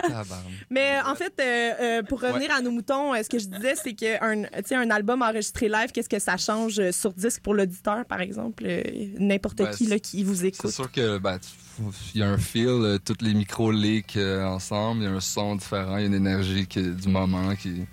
Mais 0.70 0.99
euh, 1.01 1.11
en 1.11 1.16
fait, 1.16 1.32
euh, 1.41 1.72
euh, 1.80 2.03
pour 2.05 2.20
revenir 2.20 2.53
à 2.53 2.61
nos 2.61 2.70
moutons, 2.70 3.14
euh, 3.14 3.22
ce 3.24 3.28
que 3.28 3.39
je 3.41 3.47
disais, 3.47 3.74
c'est 3.82 3.95
qu'un 3.95 4.45
un 4.70 4.91
album 4.91 5.22
enregistré 5.22 5.68
live, 5.68 5.91
qu'est-ce 5.93 6.09
que 6.09 6.20
ça 6.20 6.36
change 6.36 6.91
sur 6.93 7.12
disque 7.14 7.43
pour 7.43 7.55
l'auditeur, 7.55 8.05
par 8.05 8.20
exemple? 8.20 8.62
Euh, 8.64 8.82
N'importe 9.18 9.59
Ben, 9.59 9.70
qui 9.74 9.86
là, 9.86 9.99
qui 9.99 10.22
vous 10.22 10.36
C'est 10.36 10.49
écoute? 10.49 10.70
sûr 10.70 10.91
que 10.93 11.18
ben, 11.18 11.39
tu- 11.41 11.49
il 12.14 12.20
y 12.20 12.22
a 12.22 12.28
un 12.28 12.38
feel, 12.38 12.66
euh, 12.68 12.98
tous 13.04 13.16
les 13.24 13.34
micros 13.34 13.70
leak 13.72 14.16
euh, 14.16 14.44
ensemble, 14.44 15.02
il 15.02 15.04
y 15.04 15.08
a 15.08 15.12
un 15.12 15.20
son 15.20 15.56
différent, 15.56 15.96
il 15.96 16.00
y 16.00 16.04
a 16.04 16.06
une 16.06 16.14
énergie 16.14 16.66
qui, 16.66 16.82
du 16.82 17.08
moment 17.08 17.54
qui. 17.54 17.84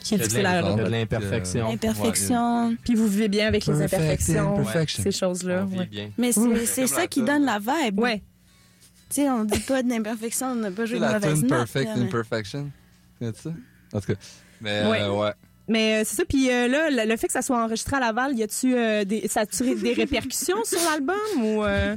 Qui 0.00 0.14
Il 0.14 0.20
y 0.20 0.46
a 0.46 0.62
de 0.76 0.82
l'imperfection. 0.88 1.68
Imperfection. 1.68 2.76
Puis 2.84 2.94
vous 2.94 3.08
vivez 3.08 3.28
bien 3.28 3.48
avec 3.48 3.66
les 3.66 3.72
Perfect 3.72 3.94
imperfections, 3.94 4.58
imperfection. 4.58 5.02
ces 5.02 5.10
choses-là. 5.12 5.64
Ouais. 5.64 5.86
bien. 5.86 6.10
Mais 6.16 6.30
c'est 6.32 6.66
c'est 6.66 6.86
ça 6.86 7.06
qui 7.06 7.22
donne 7.22 7.44
la 7.44 7.58
vibe. 7.58 7.98
ouais. 8.00 8.22
Tu 9.08 9.22
sais, 9.22 9.30
on 9.30 9.44
dit 9.44 9.60
pas 9.60 9.82
d'imperfection, 9.84 10.48
on 10.48 10.54
n'a 10.56 10.70
pas 10.72 10.84
joué 10.84 10.96
de 10.98 11.02
la 11.04 11.12
mauvaise 11.14 11.40
note. 11.42 11.48
Perfect 11.50 11.84
là, 11.86 11.94
mais- 11.96 12.02
Imperfection. 12.04 12.70
Tu 13.20 13.26
ça? 13.42 13.50
En 13.92 14.00
tout 14.00 14.06
cas. 14.12 14.18
Mais 14.60 14.84
Ouais. 14.86 15.00
euh, 15.02 15.12
ouais. 15.12 15.32
Mais 15.68 15.96
euh, 15.96 16.02
c'est 16.04 16.16
ça. 16.16 16.24
Puis 16.28 16.50
euh, 16.50 16.66
là, 16.68 16.90
le, 16.90 17.08
le 17.08 17.16
fait 17.16 17.26
que 17.28 17.32
ça 17.32 17.42
soit 17.42 17.62
enregistré 17.62 17.96
à 17.96 18.00
Laval, 18.00 18.36
y 18.36 18.42
a-tu 18.42 18.74
euh, 18.76 19.04
des, 19.04 19.26
ça 19.28 19.40
a-tu 19.40 19.74
des 19.76 19.92
répercussions 19.92 20.62
sur 20.64 20.78
l'album 20.90 21.16
ou 21.42 21.64
euh, 21.64 21.94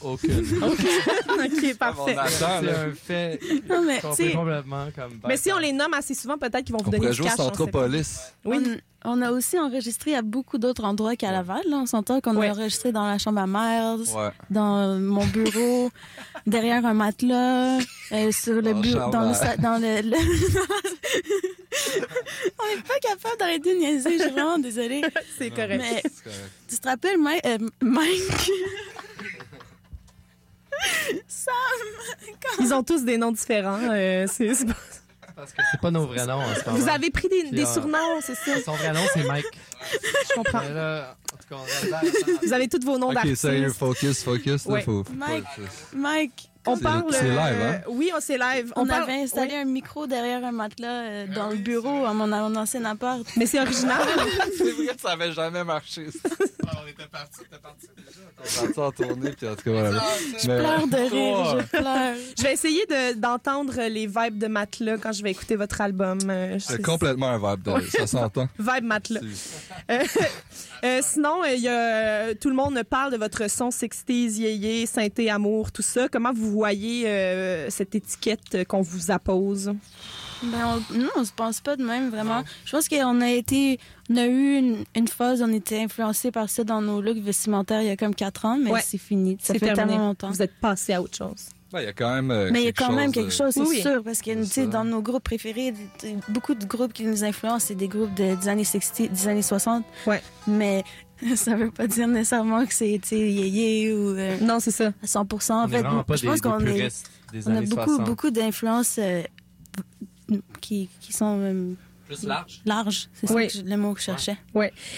Aucune. 0.00 0.40
OK, 0.62 1.76
parfait. 1.78 2.16
On 2.18 2.26
C'est 2.28 2.44
un 2.44 2.92
fait 2.94 3.40
Non, 3.68 3.82
mais 3.82 4.00
complètement 4.00 4.86
comme. 4.94 5.20
Mais 5.26 5.36
si 5.36 5.52
on 5.52 5.58
les 5.58 5.72
nomme 5.72 5.94
assez 5.94 6.14
souvent, 6.14 6.38
peut-être 6.38 6.64
qu'ils 6.64 6.72
vont 6.74 6.82
vous 6.82 6.88
On 6.88 6.98
donner 6.98 7.10
du 7.10 7.20
cash. 7.22 7.32
on. 7.38 7.44
Centropolis. 7.44 8.18
Oui. 8.44 8.78
on, 9.04 9.10
on 9.12 9.22
a 9.22 9.30
aussi 9.30 9.58
enregistré 9.58 10.14
à 10.14 10.22
beaucoup 10.22 10.58
d'autres 10.58 10.84
endroits 10.84 11.16
qu'à 11.16 11.30
Laval. 11.32 11.62
Là. 11.68 11.76
On 11.78 11.86
s'entend 11.86 12.20
qu'on 12.20 12.36
Ouais. 12.36 12.48
a 12.48 12.52
enregistré 12.52 12.92
dans 12.92 13.06
la 13.06 13.18
chambre 13.18 13.40
à 13.40 13.46
mère, 13.46 13.96
Ouais. 13.98 14.30
dans 14.50 14.98
mon 14.98 15.24
bureau, 15.26 15.90
derrière 16.46 16.84
un 16.86 16.94
matelas, 16.94 17.78
euh, 18.12 18.32
sur 18.32 18.54
le 18.54 18.62
Dans 18.74 18.80
bureau, 18.80 19.10
dans 19.10 19.22
le, 19.22 19.62
dans 19.62 19.78
le, 19.80 20.02
le- 20.10 20.16
On 22.60 22.76
n'est 22.76 22.82
pas 22.82 22.98
capable 23.00 23.38
d'arrêter 23.38 23.74
de 23.74 23.78
niaiser. 23.78 24.18
Je 24.18 24.22
suis 24.24 24.30
vraiment 24.32 24.58
désolée. 24.58 25.02
C'est 25.38 25.50
correct. 25.50 25.78
Mais 25.78 26.02
C'est 26.04 26.24
correct. 26.24 26.50
tu 26.68 26.78
te 26.78 26.88
rappelles, 26.88 27.18
Mike? 27.18 27.46
euh, 27.46 27.58
Mike? 27.82 28.50
Sam! 31.26 31.54
Ils 32.60 32.72
ont 32.74 32.82
tous 32.82 33.04
des 33.04 33.18
noms 33.18 33.32
différents. 33.32 33.78
euh, 33.90 34.26
c'est- 34.28 34.66
pas- 34.66 34.74
Parce 35.36 35.52
que 35.52 35.62
c'est 35.70 35.80
pas 35.80 35.90
nos 35.92 36.06
vrais 36.06 36.26
noms 36.26 36.40
en 36.40 36.54
ce 36.54 36.64
moment. 36.64 36.78
Vous 36.78 36.88
avez 36.88 37.10
pris 37.10 37.28
des, 37.28 37.50
des 37.52 37.62
euh, 37.62 37.72
surnoms, 37.72 38.20
c'est 38.20 38.34
ça? 38.34 38.60
Son 38.64 38.72
vrai 38.72 38.92
nom, 38.92 39.00
c'est 39.14 39.22
Mike. 39.24 39.46
Je 40.28 40.34
comprends. 40.34 40.62
Là, 40.62 41.16
en 41.32 41.36
tout 41.36 41.44
cas, 41.48 41.56
on 41.60 41.92
a 41.94 42.00
Vous 42.46 42.52
avez 42.52 42.68
tous 42.68 42.84
vos 42.84 42.98
noms 42.98 43.08
Ok, 43.08 43.14
d'artistes. 43.14 43.42
sérieux, 43.42 43.70
focus, 43.72 44.22
focus. 44.24 44.66
là, 44.66 44.72
Ouais. 44.74 44.82
faut, 44.82 45.04
faut 45.04 45.12
Mike. 45.12 45.44
pas- 45.44 45.96
Mike! 45.96 46.47
On 46.72 46.78
parle. 46.78 47.04
c'est 47.10 47.24
euh, 47.24 47.28
live, 47.30 47.62
hein? 47.62 47.80
Oui, 47.88 48.10
on 48.16 48.20
c'est 48.20 48.38
live. 48.38 48.72
On, 48.76 48.86
parle- 48.86 49.02
avait 49.04 49.22
installé 49.22 49.52
oui. 49.54 49.60
un 49.60 49.64
micro 49.64 50.06
derrière 50.06 50.44
un 50.44 50.52
matelas 50.52 50.88
euh, 51.02 51.26
dans 51.34 51.48
le 51.50 51.56
bureau 51.56 52.04
à 52.06 52.12
mon, 52.12 52.26
mon 52.26 52.54
ancien 52.56 52.84
appart. 52.84 53.22
Mais 53.36 53.46
c'est 53.46 53.60
original. 53.60 54.02
C'est 54.58 54.70
vrai 54.72 54.94
que 54.94 55.00
ça 55.00 55.10
avait 55.10 55.32
jamais 55.32 55.64
marché. 55.64 56.06
on 56.62 56.86
était 56.88 57.06
parti, 57.10 57.40
on 57.40 57.44
était 57.44 57.62
parti 57.62 57.86
déjà. 57.96 58.20
On 58.38 58.64
était 58.64 58.72
parti 58.74 58.80
en 58.80 58.92
tournée, 59.06 59.30
puis 59.32 59.48
en 59.48 59.54
tout 59.56 59.62
cas, 59.64 59.70
voilà. 59.70 60.02
Je 60.38 60.44
pleure 60.46 60.86
de 60.86 60.96
rire, 60.96 61.58
je 61.60 61.78
pleure. 61.78 62.14
je 62.36 62.42
vais 62.42 62.52
essayer 62.52 62.86
de- 62.86 63.14
d'entendre 63.18 63.74
les 63.88 64.06
vibes 64.06 64.38
de 64.38 64.46
matelas 64.46 64.98
quand 64.98 65.12
je 65.12 65.22
vais 65.22 65.30
écouter 65.32 65.56
votre 65.56 65.80
album. 65.80 66.18
euh, 66.28 66.58
C'est 66.58 66.82
complètement 66.82 67.28
un 67.28 67.38
vibe, 67.38 67.62
de, 67.62 67.80
ça 67.88 68.06
s'entend. 68.06 68.48
Vibe 68.58 68.84
matelas. 68.84 69.20
Euh, 69.90 70.04
euh, 70.84 71.00
sinon, 71.02 71.42
euh, 71.44 71.54
il 71.54 71.60
y 71.60 71.68
a, 71.68 72.34
tout 72.34 72.48
le 72.48 72.54
monde 72.54 72.80
parle 72.88 73.12
de 73.12 73.16
votre 73.16 73.48
son 73.50 73.68
60s, 73.70 74.36
yéyé, 74.38 74.86
synthé, 74.86 75.30
amour, 75.30 75.72
tout 75.72 75.82
ça. 75.82 76.08
Comment 76.08 76.32
vous 76.32 76.50
voyez 76.50 77.06
euh, 77.08 77.70
cette 77.70 77.94
étiquette 77.94 78.66
qu'on 78.66 78.82
vous 78.82 79.10
appose? 79.10 79.72
Ben, 80.42 80.80
on, 80.92 80.98
non, 80.98 81.08
on 81.16 81.24
se 81.24 81.32
pense 81.32 81.60
pas 81.60 81.74
de 81.76 81.84
même, 81.84 82.10
vraiment. 82.10 82.44
Je 82.64 82.70
pense 82.70 82.88
qu'on 82.88 83.20
a 83.20 83.30
été. 83.30 83.80
On 84.10 84.16
a 84.16 84.26
eu 84.26 84.56
une, 84.56 84.84
une 84.94 85.08
phase, 85.08 85.42
on 85.42 85.52
était 85.52 85.80
influencé 85.82 86.30
par 86.30 86.48
ça 86.48 86.62
dans 86.64 86.80
nos 86.80 87.02
looks 87.02 87.18
vestimentaires 87.18 87.82
il 87.82 87.88
y 87.88 87.90
a 87.90 87.96
comme 87.96 88.14
quatre 88.14 88.44
ans, 88.44 88.56
mais 88.62 88.70
Ouais. 88.70 88.80
c'est 88.82 88.98
fini. 88.98 89.36
Ça 89.40 89.54
fait 89.54 89.60
terminé. 89.60 89.88
tellement 89.88 90.06
longtemps. 90.08 90.30
Vous 90.30 90.40
êtes 90.42 90.54
passé 90.60 90.94
à 90.94 91.02
autre 91.02 91.16
chose. 91.16 91.48
Ben, 91.72 91.80
il 91.80 91.84
y 91.84 91.88
a 91.88 91.92
quand 91.92 92.14
même. 92.14 92.30
euh, 92.30 92.48
Mais 92.50 92.60
il 92.60 92.64
y 92.64 92.68
a 92.68 92.72
quelque 92.72 92.86
quand 92.88 92.92
même 92.94 93.06
chose, 93.12 93.14
quelque 93.14 93.32
chose, 93.34 93.52
c'est 93.54 93.60
Oui, 93.60 93.80
sûr, 93.82 94.02
parce 94.02 94.22
que 94.22 94.30
tu 94.32 94.44
sais, 94.46 94.64
ça. 94.64 94.66
dans 94.68 94.84
nos 94.84 95.02
groupes 95.02 95.22
préférés, 95.24 95.74
beaucoup 96.28 96.54
de 96.54 96.64
groupes 96.64 96.92
qui 96.94 97.04
nous 97.04 97.24
influencent, 97.24 97.66
c'est 97.66 97.74
des 97.74 97.88
groupes 97.88 98.14
de- 98.14 98.34
des 98.40 98.48
années 98.48 98.64
60, 98.64 99.10
des 99.12 99.28
années 99.28 99.42
60. 99.42 99.84
Ouais. 100.06 100.22
Mais 100.46 100.82
ça 101.36 101.56
veut 101.56 101.70
pas 101.70 101.86
dire 101.86 102.08
nécessairement 102.08 102.64
que 102.64 102.72
c'est 102.72 102.98
tu 103.02 103.08
sais, 103.08 103.18
yéyé 103.18 103.92
ou 103.92 104.10
euh, 104.16 104.38
Non, 104.40 104.60
c'est 104.60 104.70
ça. 104.70 104.92
à 105.02 105.06
100 105.06 105.26
On 105.30 105.52
En 105.52 105.68
est 105.68 105.70
fait, 105.72 105.82
pas 105.82 106.16
je 106.16 106.20
des, 106.22 106.26
pense 106.28 106.40
qu'on 106.40 106.60
est. 106.60 106.88
On 107.46 107.56
a 107.56 107.60
beaucoup, 107.60 107.84
60. 107.84 108.04
beaucoup 108.06 108.30
d'influences 108.30 108.96
euh, 108.98 109.22
qui, 110.60 110.88
qui 111.00 111.12
sont 111.12 111.38
euh, 111.40 111.72
Plus 112.08 112.24
large? 112.24 112.60
larges. 112.64 113.08
C'est 113.12 113.30
Oui. 113.30 113.48
ça 113.50 113.58
que 113.60 113.64
je- 113.66 113.70
le 113.70 113.76
mot 113.76 113.92
que 113.94 114.00
je 114.00 114.04
cherchais. 114.06 114.36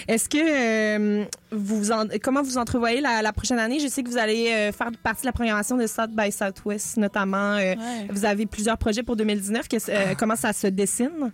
Est-ce 0.07 0.27
que 0.29 0.37
euh, 0.39 1.25
vous 1.51 1.91
en- 1.91 2.07
comment 2.23 2.41
vous 2.41 2.57
entrevoyez 2.57 3.01
la, 3.01 3.21
la 3.21 3.33
prochaine 3.33 3.59
année? 3.59 3.79
Je 3.79 3.87
sais 3.87 4.01
que 4.01 4.09
vous 4.09 4.17
allez 4.17 4.49
euh, 4.51 4.71
faire 4.71 4.89
partie 5.03 5.21
de 5.21 5.27
la 5.27 5.33
programmation 5.33 5.75
de 5.77 5.85
South 5.87 6.11
by 6.11 6.31
Southwest, 6.31 6.97
notamment. 6.97 7.55
euh, 7.57 7.75
Ouais. 7.75 8.07
Vous 8.09 8.23
avez 8.25 8.45
plusieurs 8.45 8.77
projets 8.77 9.03
pour 9.03 9.15
2019. 9.15 9.67
Qu'est-ce- 9.67 9.91
euh, 9.91 10.15
comment 10.17 10.35
ça 10.37 10.53
se 10.53 10.67
dessine? 10.67 11.31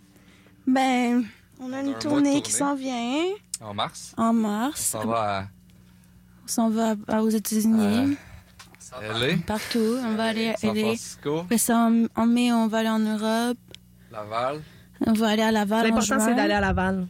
Ben, 0.65 1.23
on 1.59 1.65
a 1.65 1.67
On 1.69 1.73
a 1.73 1.77
un 1.77 1.85
une 1.85 1.93
tournée 1.99 2.41
qui 2.41 2.51
s'en 2.51 2.75
vient 2.75 3.23
En 3.61 3.73
mars, 3.73 4.13
en 4.17 4.29
on 4.29 4.33
mars. 4.33 4.81
s'en 4.81 5.05
va 5.05 5.45
On 6.43 6.47
s'en 6.47 6.69
va 6.69 6.95
à- 7.07 7.21
aux 7.21 7.29
États-Unis, 7.29 8.17
à 8.93 9.01
LA, 9.19 9.37
partout. 9.45 9.97
On 10.05 10.15
va 10.15 10.23
aller 10.25 10.49
à 10.49 10.57
San 10.57 10.75
LA. 10.75 10.81
Francisco, 10.87 11.39
Après 11.39 11.57
ça, 11.57 11.77
en, 11.77 12.05
en 12.15 12.25
mai, 12.25 12.51
on 12.51 12.67
va 12.67 12.79
aller 12.79 12.89
en 12.89 12.99
Europe. 12.99 13.57
Laval, 14.11 14.61
On 15.05 15.13
va 15.13 15.29
aller 15.29 15.41
à 15.43 15.51
Laval 15.51 15.85
en 15.85 15.89
L'important, 15.89 16.19
c'est 16.19 16.35
d'aller 16.35 16.53
à 16.53 16.61
Laval. 16.61 17.07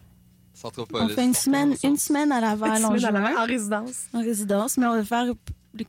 Centropolis. 0.53 1.05
On 1.05 1.09
fait 1.09 1.25
une 1.25 1.33
semaine, 1.33 1.75
une 1.83 1.97
semaine 1.97 2.31
à 2.31 2.41
Laval 2.41 2.77
juin, 2.77 2.89
vas 2.89 3.07
à 3.07 3.11
Laval, 3.11 3.37
en 3.37 3.45
résidence. 3.45 4.07
en 4.13 4.21
résidence, 4.21 4.77
mais 4.77 4.87
on 4.87 4.95
va 4.95 5.03
faire 5.03 5.25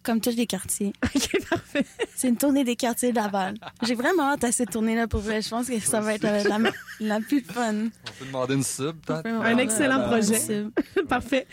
comme 0.03 0.21
tous 0.21 0.37
les 0.37 0.47
quartiers. 0.47 0.93
OK, 1.15 1.49
parfait. 1.49 1.85
C'est 2.15 2.29
une 2.29 2.37
tournée 2.37 2.65
des 2.65 2.77
quartiers 2.77 3.11
de 3.11 3.17
Laval. 3.17 3.55
J'ai 3.83 3.95
vraiment 3.95 4.25
hâte 4.33 4.45
à 4.45 4.53
cette 4.53 4.71
tournée-là 4.71 5.07
pour 5.09 5.21
vrai. 5.21 5.41
Je 5.43 5.49
pense 5.49 5.69
que 5.69 5.79
ça 5.81 6.01
va 6.01 6.15
être 6.15 6.23
la, 6.23 6.59
la 7.01 7.21
plus 7.21 7.41
fun. 7.43 7.75
On 7.75 7.89
peut 8.19 8.27
demander 8.27 8.55
une 8.55 8.63
sub, 8.63 8.97
peut-être. 9.07 9.27
Un 9.27 9.59
excellent 9.59 10.01
Euh, 10.01 10.09
projet. 10.09 10.67
Parfait. 11.09 11.47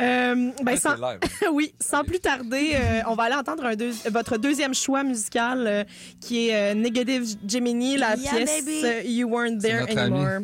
Euh, 0.00 0.50
ben, 0.62 0.76
sans, 0.76 0.94
oui, 1.52 1.74
sans 1.80 2.04
plus 2.04 2.20
tarder, 2.20 2.72
euh, 2.74 3.00
on 3.06 3.14
va 3.14 3.24
aller 3.24 3.34
entendre 3.34 3.64
un 3.64 3.74
deux- 3.76 3.92
votre 4.10 4.36
deuxième 4.38 4.74
choix 4.74 5.02
musical 5.02 5.66
euh, 5.66 5.84
qui 6.20 6.48
est 6.48 6.72
euh, 6.72 6.74
Negative 6.74 7.24
Gemini, 7.46 7.96
la 7.96 8.16
Yeah, 8.16 8.30
pièce 8.32 8.64
baby. 8.64 9.08
You 9.12 9.28
Weren't 9.28 9.60
There 9.60 9.84
Anymore. 9.96 10.40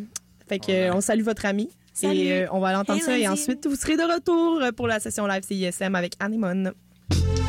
Fait 0.48 0.58
que, 0.58 0.70
euh, 0.72 0.94
on 0.94 1.00
salue 1.00 1.22
votre 1.22 1.44
ami. 1.46 1.70
Salut. 1.92 2.18
Et 2.18 2.32
euh, 2.42 2.46
on 2.50 2.58
va 2.60 2.68
aller 2.68 2.78
entendre 2.78 2.98
Hey, 3.00 3.04
ça. 3.04 3.18
Et 3.18 3.28
ensuite, 3.28 3.66
vous 3.66 3.76
serez 3.76 3.96
de 3.96 4.02
retour 4.02 4.60
pour 4.76 4.88
la 4.88 4.98
session 5.00 5.26
live 5.26 5.42
CISM 5.44 5.94
avec 5.94 6.14
Anemone. 6.18 6.72
Bye. 7.10 7.43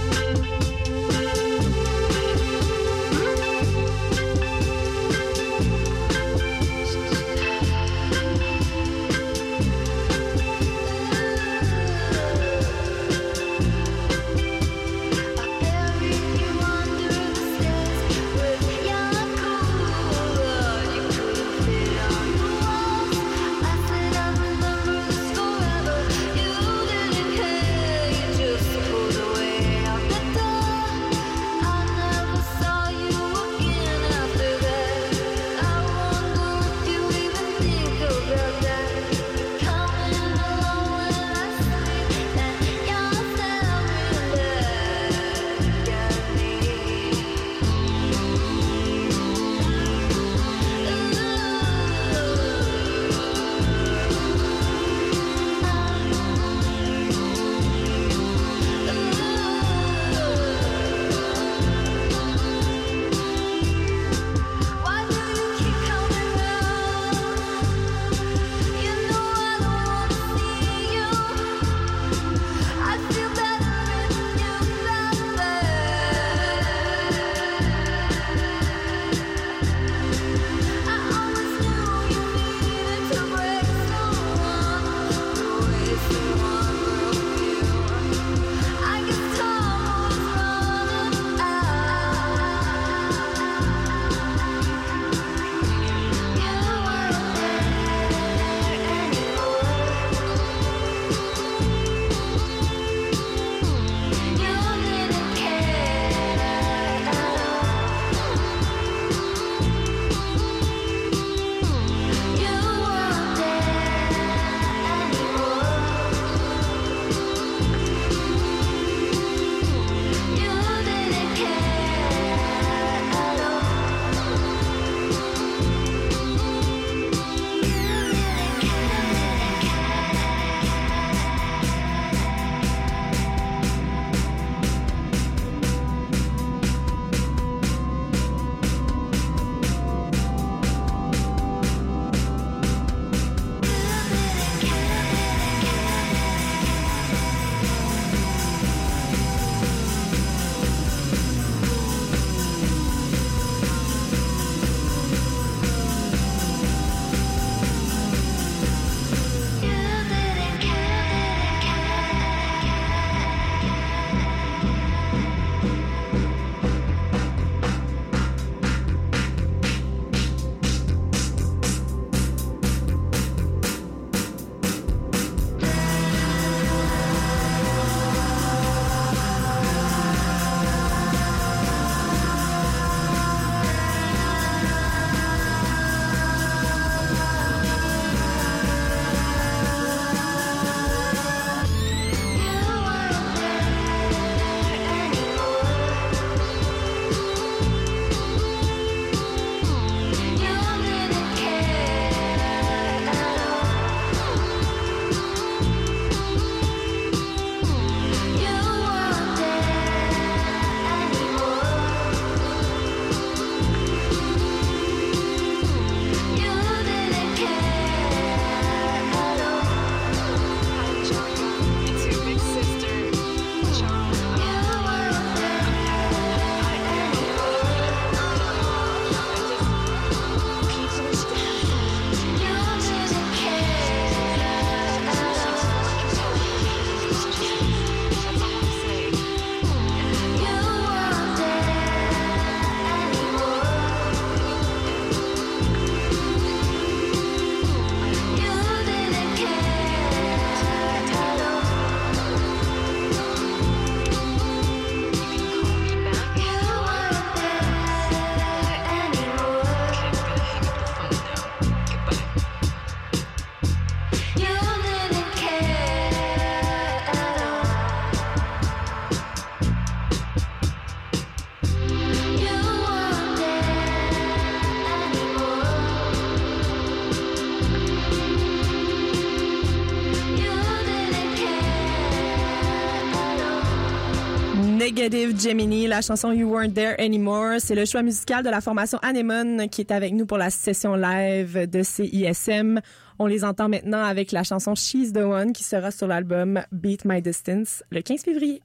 Negative 284.96 285.38
Gemini, 285.38 285.88
la 285.88 286.00
chanson 286.02 286.32
You 286.32 286.50
Weren't 286.50 286.74
There 286.74 286.96
Anymore. 287.00 287.60
C'est 287.60 287.76
le 287.76 287.84
choix 287.84 288.02
musical 288.02 288.46
de 288.46 288.50
la 288.50 288.62
formation 288.62 288.98
Anemone 289.02 289.68
qui 289.68 289.82
est 289.82 289.92
avec 289.92 290.14
nous 290.14 290.26
pour 290.26 290.38
la 290.38 290.50
session 290.50 290.96
live 290.96 291.70
de 291.70 291.84
CISM. 291.84 292.80
On 293.20 293.26
les 293.26 293.44
entend 293.44 293.68
maintenant 293.68 294.02
avec 294.02 294.32
la 294.32 294.44
chanson 294.44 294.74
She's 294.74 295.12
the 295.12 295.18
One 295.18 295.52
qui 295.52 295.66
sera 295.66 295.92
sur 295.92 296.08
l'album 296.08 296.62
Beat 296.72 297.04
My 297.04 297.22
Distance 297.22 297.84
le 297.92 298.02
15 298.02 298.22
février. 298.22 298.62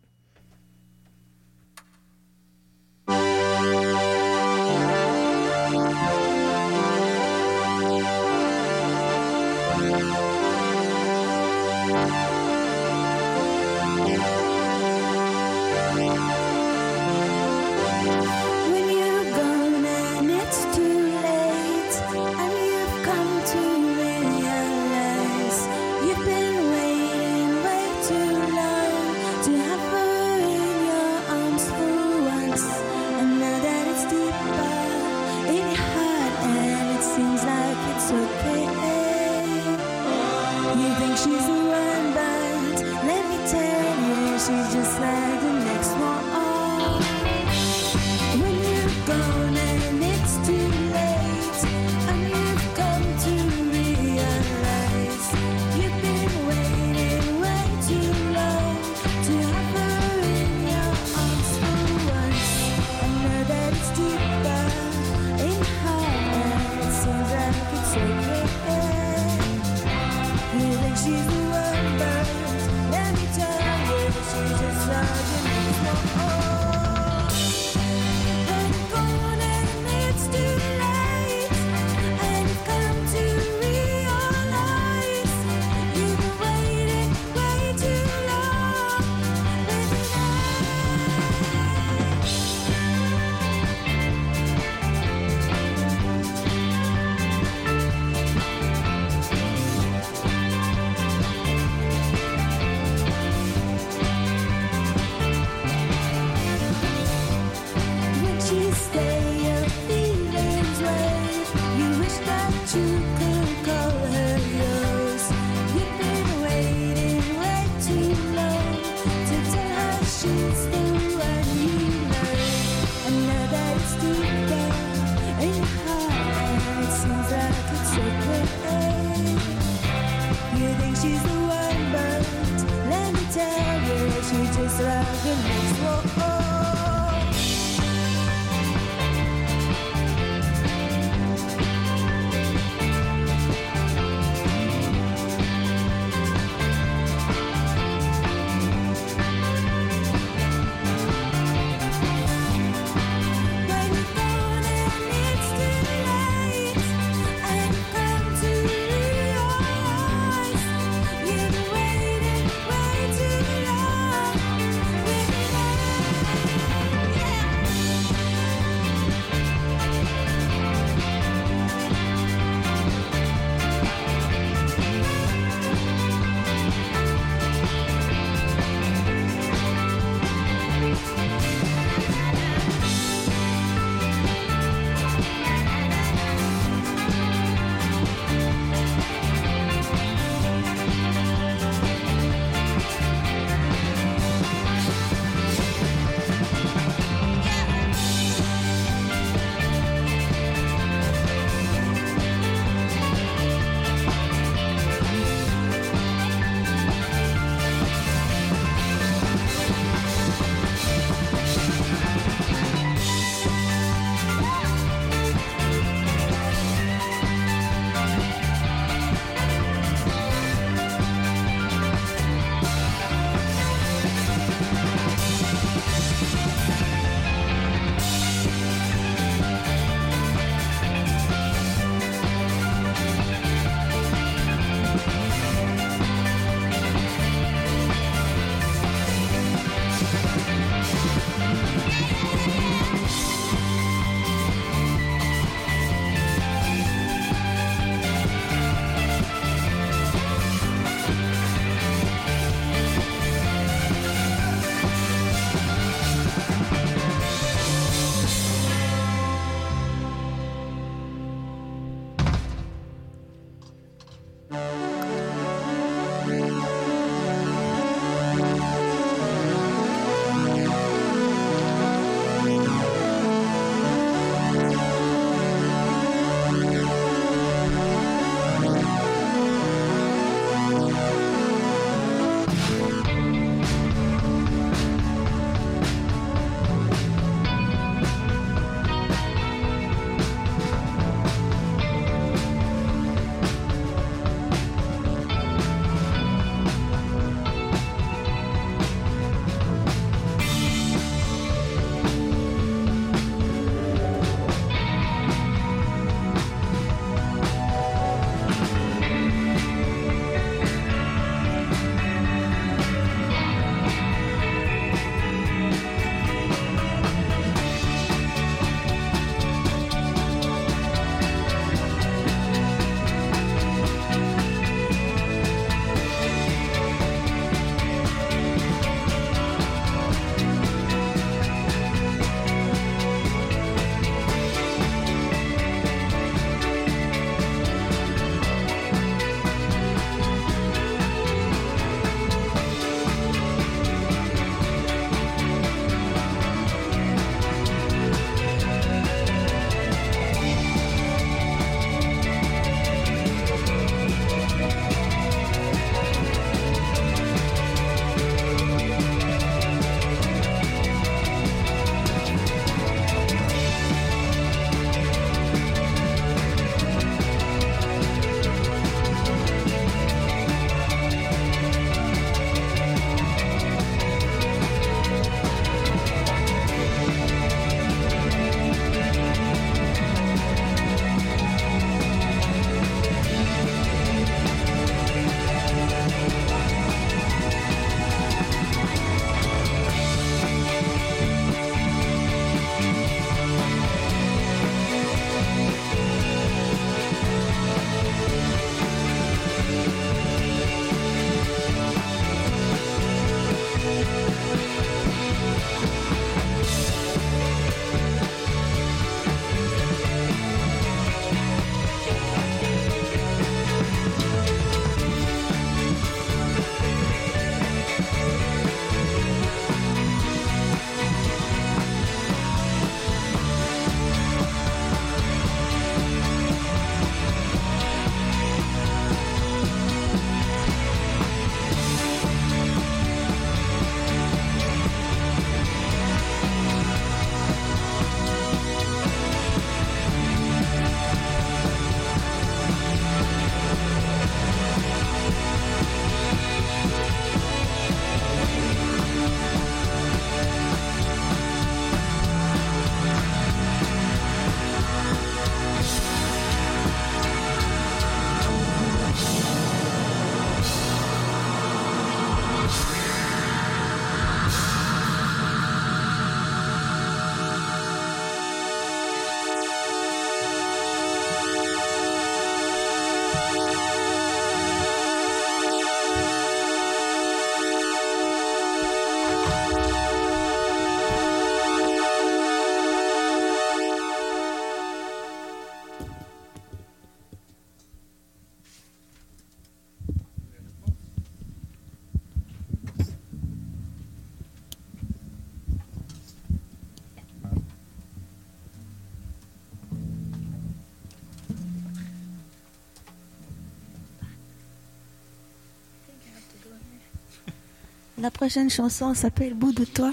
La 508.21 508.31
prochaine 508.31 508.69
chanson 508.69 509.15
s'appelle 509.15 509.55
Bout 509.55 509.73
de 509.73 509.87
toi. 509.87 510.13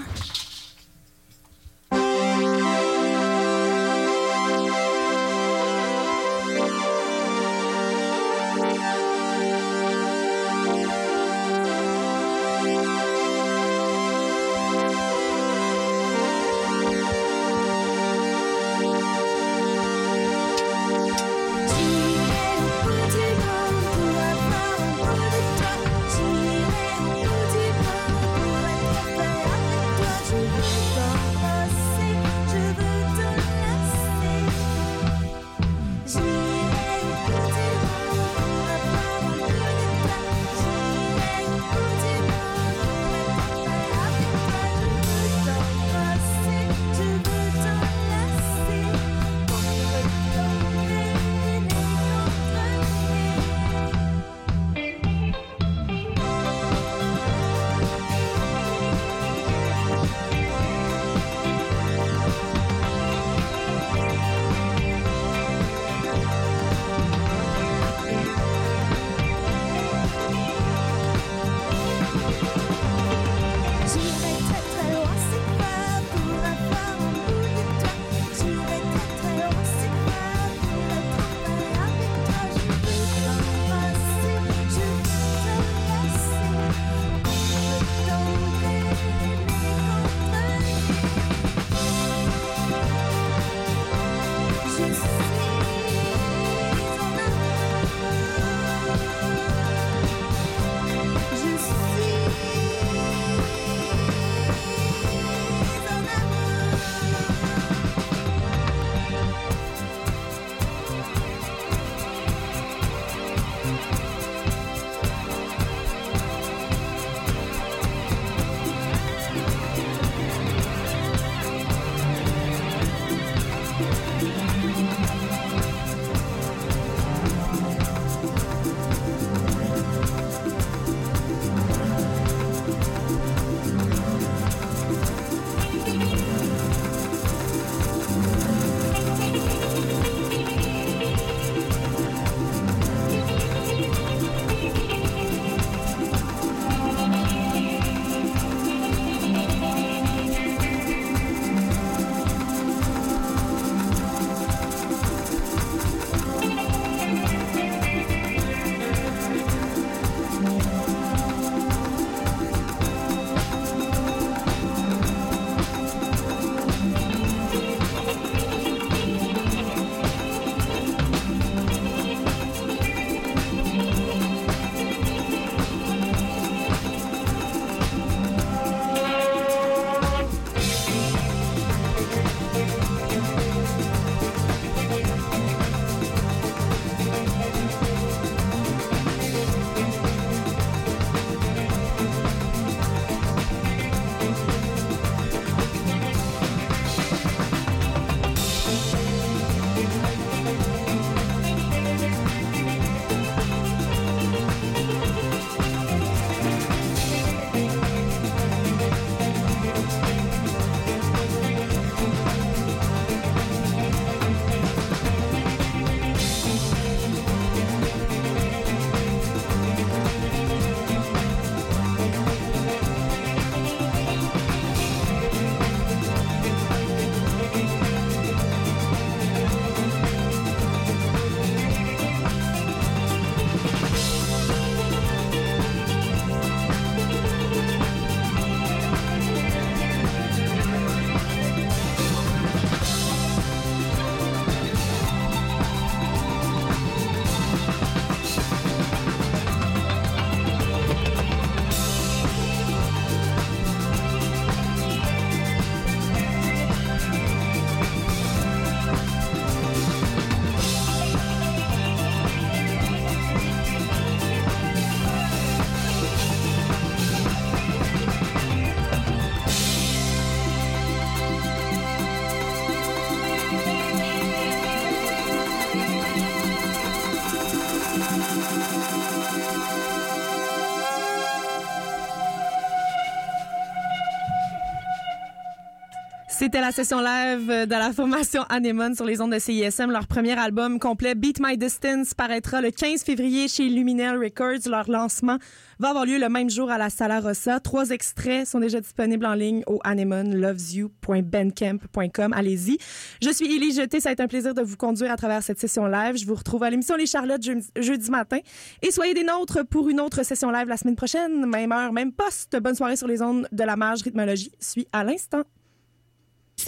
C'était 286.38 286.60
la 286.60 286.70
session 286.70 287.00
live 287.00 287.48
de 287.48 287.70
la 287.70 287.92
formation 287.92 288.42
Anemone 288.48 288.94
sur 288.94 289.04
les 289.04 289.20
ondes 289.20 289.32
de 289.32 289.40
CISM. 289.40 289.90
Leur 289.90 290.06
premier 290.06 290.38
album 290.38 290.78
complet, 290.78 291.16
Beat 291.16 291.40
My 291.40 291.58
Distance, 291.58 292.14
paraîtra 292.14 292.60
le 292.60 292.70
15 292.70 293.02
février 293.02 293.48
chez 293.48 293.68
Luminel 293.68 294.16
Records. 294.22 294.68
Leur 294.70 294.88
lancement 294.88 295.38
va 295.80 295.88
avoir 295.88 296.06
lieu 296.06 296.16
le 296.16 296.28
même 296.28 296.48
jour 296.48 296.70
à 296.70 296.78
la 296.78 296.90
Sala 296.90 297.18
Rossa. 297.18 297.58
Trois 297.58 297.90
extraits 297.90 298.46
sont 298.46 298.60
déjà 298.60 298.80
disponibles 298.80 299.26
en 299.26 299.34
ligne 299.34 299.64
au 299.66 299.80
anemonelovesyou.bandcamp.com. 299.82 302.32
Allez-y. 302.32 302.78
Je 303.20 303.30
suis 303.30 303.52
Élie 303.52 303.72
Jeté. 303.74 303.98
Ça 303.98 304.10
a 304.10 304.12
été 304.12 304.22
un 304.22 304.28
plaisir 304.28 304.54
de 304.54 304.62
vous 304.62 304.76
conduire 304.76 305.10
à 305.10 305.16
travers 305.16 305.42
cette 305.42 305.58
session 305.58 305.86
live. 305.86 306.16
Je 306.18 306.24
vous 306.24 306.36
retrouve 306.36 306.62
à 306.62 306.70
l'émission 306.70 306.94
Les 306.94 307.06
Charlottes 307.06 307.42
je- 307.44 307.82
jeudi 307.82 308.12
matin. 308.12 308.38
Et 308.82 308.92
soyez 308.92 309.12
des 309.12 309.24
nôtres 309.24 309.66
pour 309.66 309.88
une 309.88 309.98
autre 309.98 310.24
session 310.24 310.52
live 310.52 310.68
la 310.68 310.76
semaine 310.76 310.94
prochaine. 310.96 311.46
Même 311.46 311.72
heure, 311.72 311.92
même 311.92 312.12
poste. 312.12 312.56
Bonne 312.62 312.76
soirée 312.76 312.94
sur 312.94 313.08
les 313.08 313.22
ondes 313.22 313.48
de 313.50 313.64
la 313.64 313.74
Mage 313.74 314.02
Rythmologie. 314.02 314.52
Suit 314.60 314.86
à 314.92 315.02
l'instant. 315.02 315.42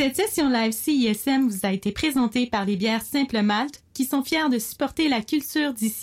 Cette 0.00 0.16
session 0.16 0.48
live 0.48 0.72
CISM 0.72 1.46
vous 1.46 1.66
a 1.66 1.72
été 1.72 1.92
présentée 1.92 2.46
par 2.46 2.64
les 2.64 2.76
bières 2.76 3.02
Simple 3.02 3.42
Malte 3.42 3.82
qui 3.92 4.06
sont 4.06 4.22
fiers 4.22 4.48
de 4.50 4.58
supporter 4.58 5.10
la 5.10 5.20
culture 5.20 5.74
d'ici. 5.74 6.00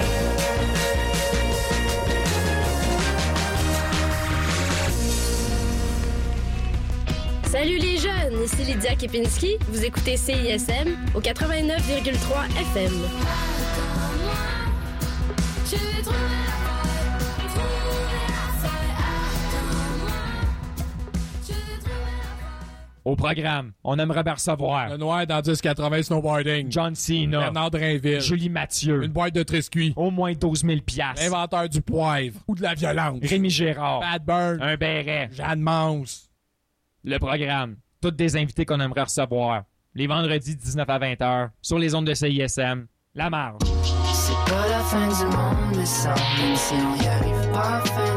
Salut 7.49 7.79
les 7.79 7.97
jeunes, 7.97 8.43
ici 8.45 8.71
Lydia 8.71 8.95
Kepinski. 8.95 9.55
Vous 9.69 9.83
écoutez 9.83 10.15
CISM 10.15 10.95
au 11.15 11.19
89,3 11.19 12.51
FM. 12.75 12.93
Au 23.07 23.15
programme, 23.15 23.71
on 23.85 23.97
aimerait 23.99 24.21
bien 24.21 24.33
recevoir 24.33 24.89
Le 24.89 24.97
noir 24.97 25.25
dans 25.25 25.37
1080 25.41 26.03
snowboarding. 26.03 26.69
John 26.69 26.93
Cena, 26.93 27.39
Bernard 27.39 27.71
Drainville. 27.71 28.19
Julie 28.19 28.49
Mathieu, 28.49 29.01
Une 29.01 29.13
boîte 29.13 29.33
de 29.33 29.43
triscuits. 29.43 29.93
au 29.95 30.11
moins 30.11 30.33
12 30.33 30.65
000 30.65 30.81
piastres. 30.81 31.23
L'inventeur 31.23 31.69
du 31.69 31.81
poivre. 31.81 32.37
Ou 32.49 32.55
de 32.55 32.61
la 32.61 32.73
violence. 32.73 33.19
Rémi 33.23 33.49
Gérard, 33.49 34.01
Bad 34.01 34.25
Burn. 34.25 34.61
un 34.61 34.75
béret. 34.75 35.29
Jeanne 35.31 35.61
Mance. 35.61 36.29
Le 37.05 37.17
programme, 37.17 37.77
toutes 38.01 38.17
des 38.17 38.35
invités 38.35 38.65
qu'on 38.65 38.81
aimerait 38.81 39.03
recevoir. 39.03 39.63
Les 39.95 40.07
vendredis 40.07 40.57
19 40.57 40.89
à 40.89 40.99
20 40.99 41.13
h 41.13 41.49
sur 41.61 41.79
les 41.79 41.95
ondes 41.95 42.07
de 42.07 42.13
CISM. 42.13 42.87
La 43.15 43.29
marge. 43.29 43.59
C'est 44.11 44.51
pas 44.51 44.67
la 44.67 44.79
fin 44.79 45.07
du 45.07 45.33
monde, 45.33 45.77
mais 45.77 45.85
ça, 45.85 46.13
même 46.13 46.55
si 46.57 46.73
on 46.73 47.01
y 47.01 47.07
arrive 47.07 47.51
pas 47.53 47.77
à 47.77 47.79
fin 47.85 48.16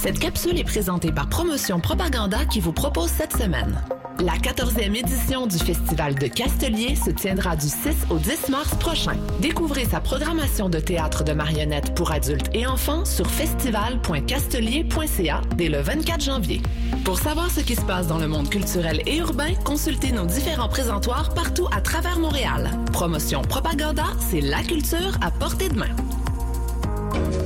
Cette 0.00 0.20
capsule 0.20 0.56
est 0.56 0.64
présentée 0.64 1.10
par 1.10 1.28
Promotion 1.28 1.80
Propaganda 1.80 2.44
qui 2.44 2.60
vous 2.60 2.72
propose 2.72 3.10
cette 3.10 3.36
semaine. 3.36 3.82
La 4.20 4.34
14e 4.34 4.94
édition 4.94 5.48
du 5.48 5.58
Festival 5.58 6.14
de 6.14 6.28
Castelier 6.28 6.94
se 6.94 7.10
tiendra 7.10 7.56
du 7.56 7.66
6 7.66 8.06
au 8.08 8.18
10 8.18 8.48
mars 8.48 8.76
prochain. 8.76 9.16
Découvrez 9.40 9.86
sa 9.86 9.98
programmation 9.98 10.68
de 10.68 10.78
théâtre 10.78 11.24
de 11.24 11.32
marionnettes 11.32 11.96
pour 11.96 12.12
adultes 12.12 12.48
et 12.54 12.64
enfants 12.64 13.04
sur 13.04 13.26
festival.castelier.ca 13.26 15.40
dès 15.56 15.68
le 15.68 15.80
24 15.80 16.22
janvier. 16.22 16.62
Pour 17.04 17.18
savoir 17.18 17.50
ce 17.50 17.58
qui 17.58 17.74
se 17.74 17.82
passe 17.82 18.06
dans 18.06 18.18
le 18.18 18.28
monde 18.28 18.48
culturel 18.48 19.02
et 19.04 19.16
urbain, 19.16 19.52
consultez 19.64 20.12
nos 20.12 20.26
différents 20.26 20.68
présentoirs 20.68 21.34
partout 21.34 21.66
à 21.72 21.80
travers 21.80 22.20
Montréal. 22.20 22.70
Promotion 22.92 23.42
Propaganda, 23.42 24.04
c'est 24.30 24.42
la 24.42 24.62
culture 24.62 25.18
à 25.20 25.32
portée 25.32 25.68
de 25.68 25.76
main. 25.76 25.90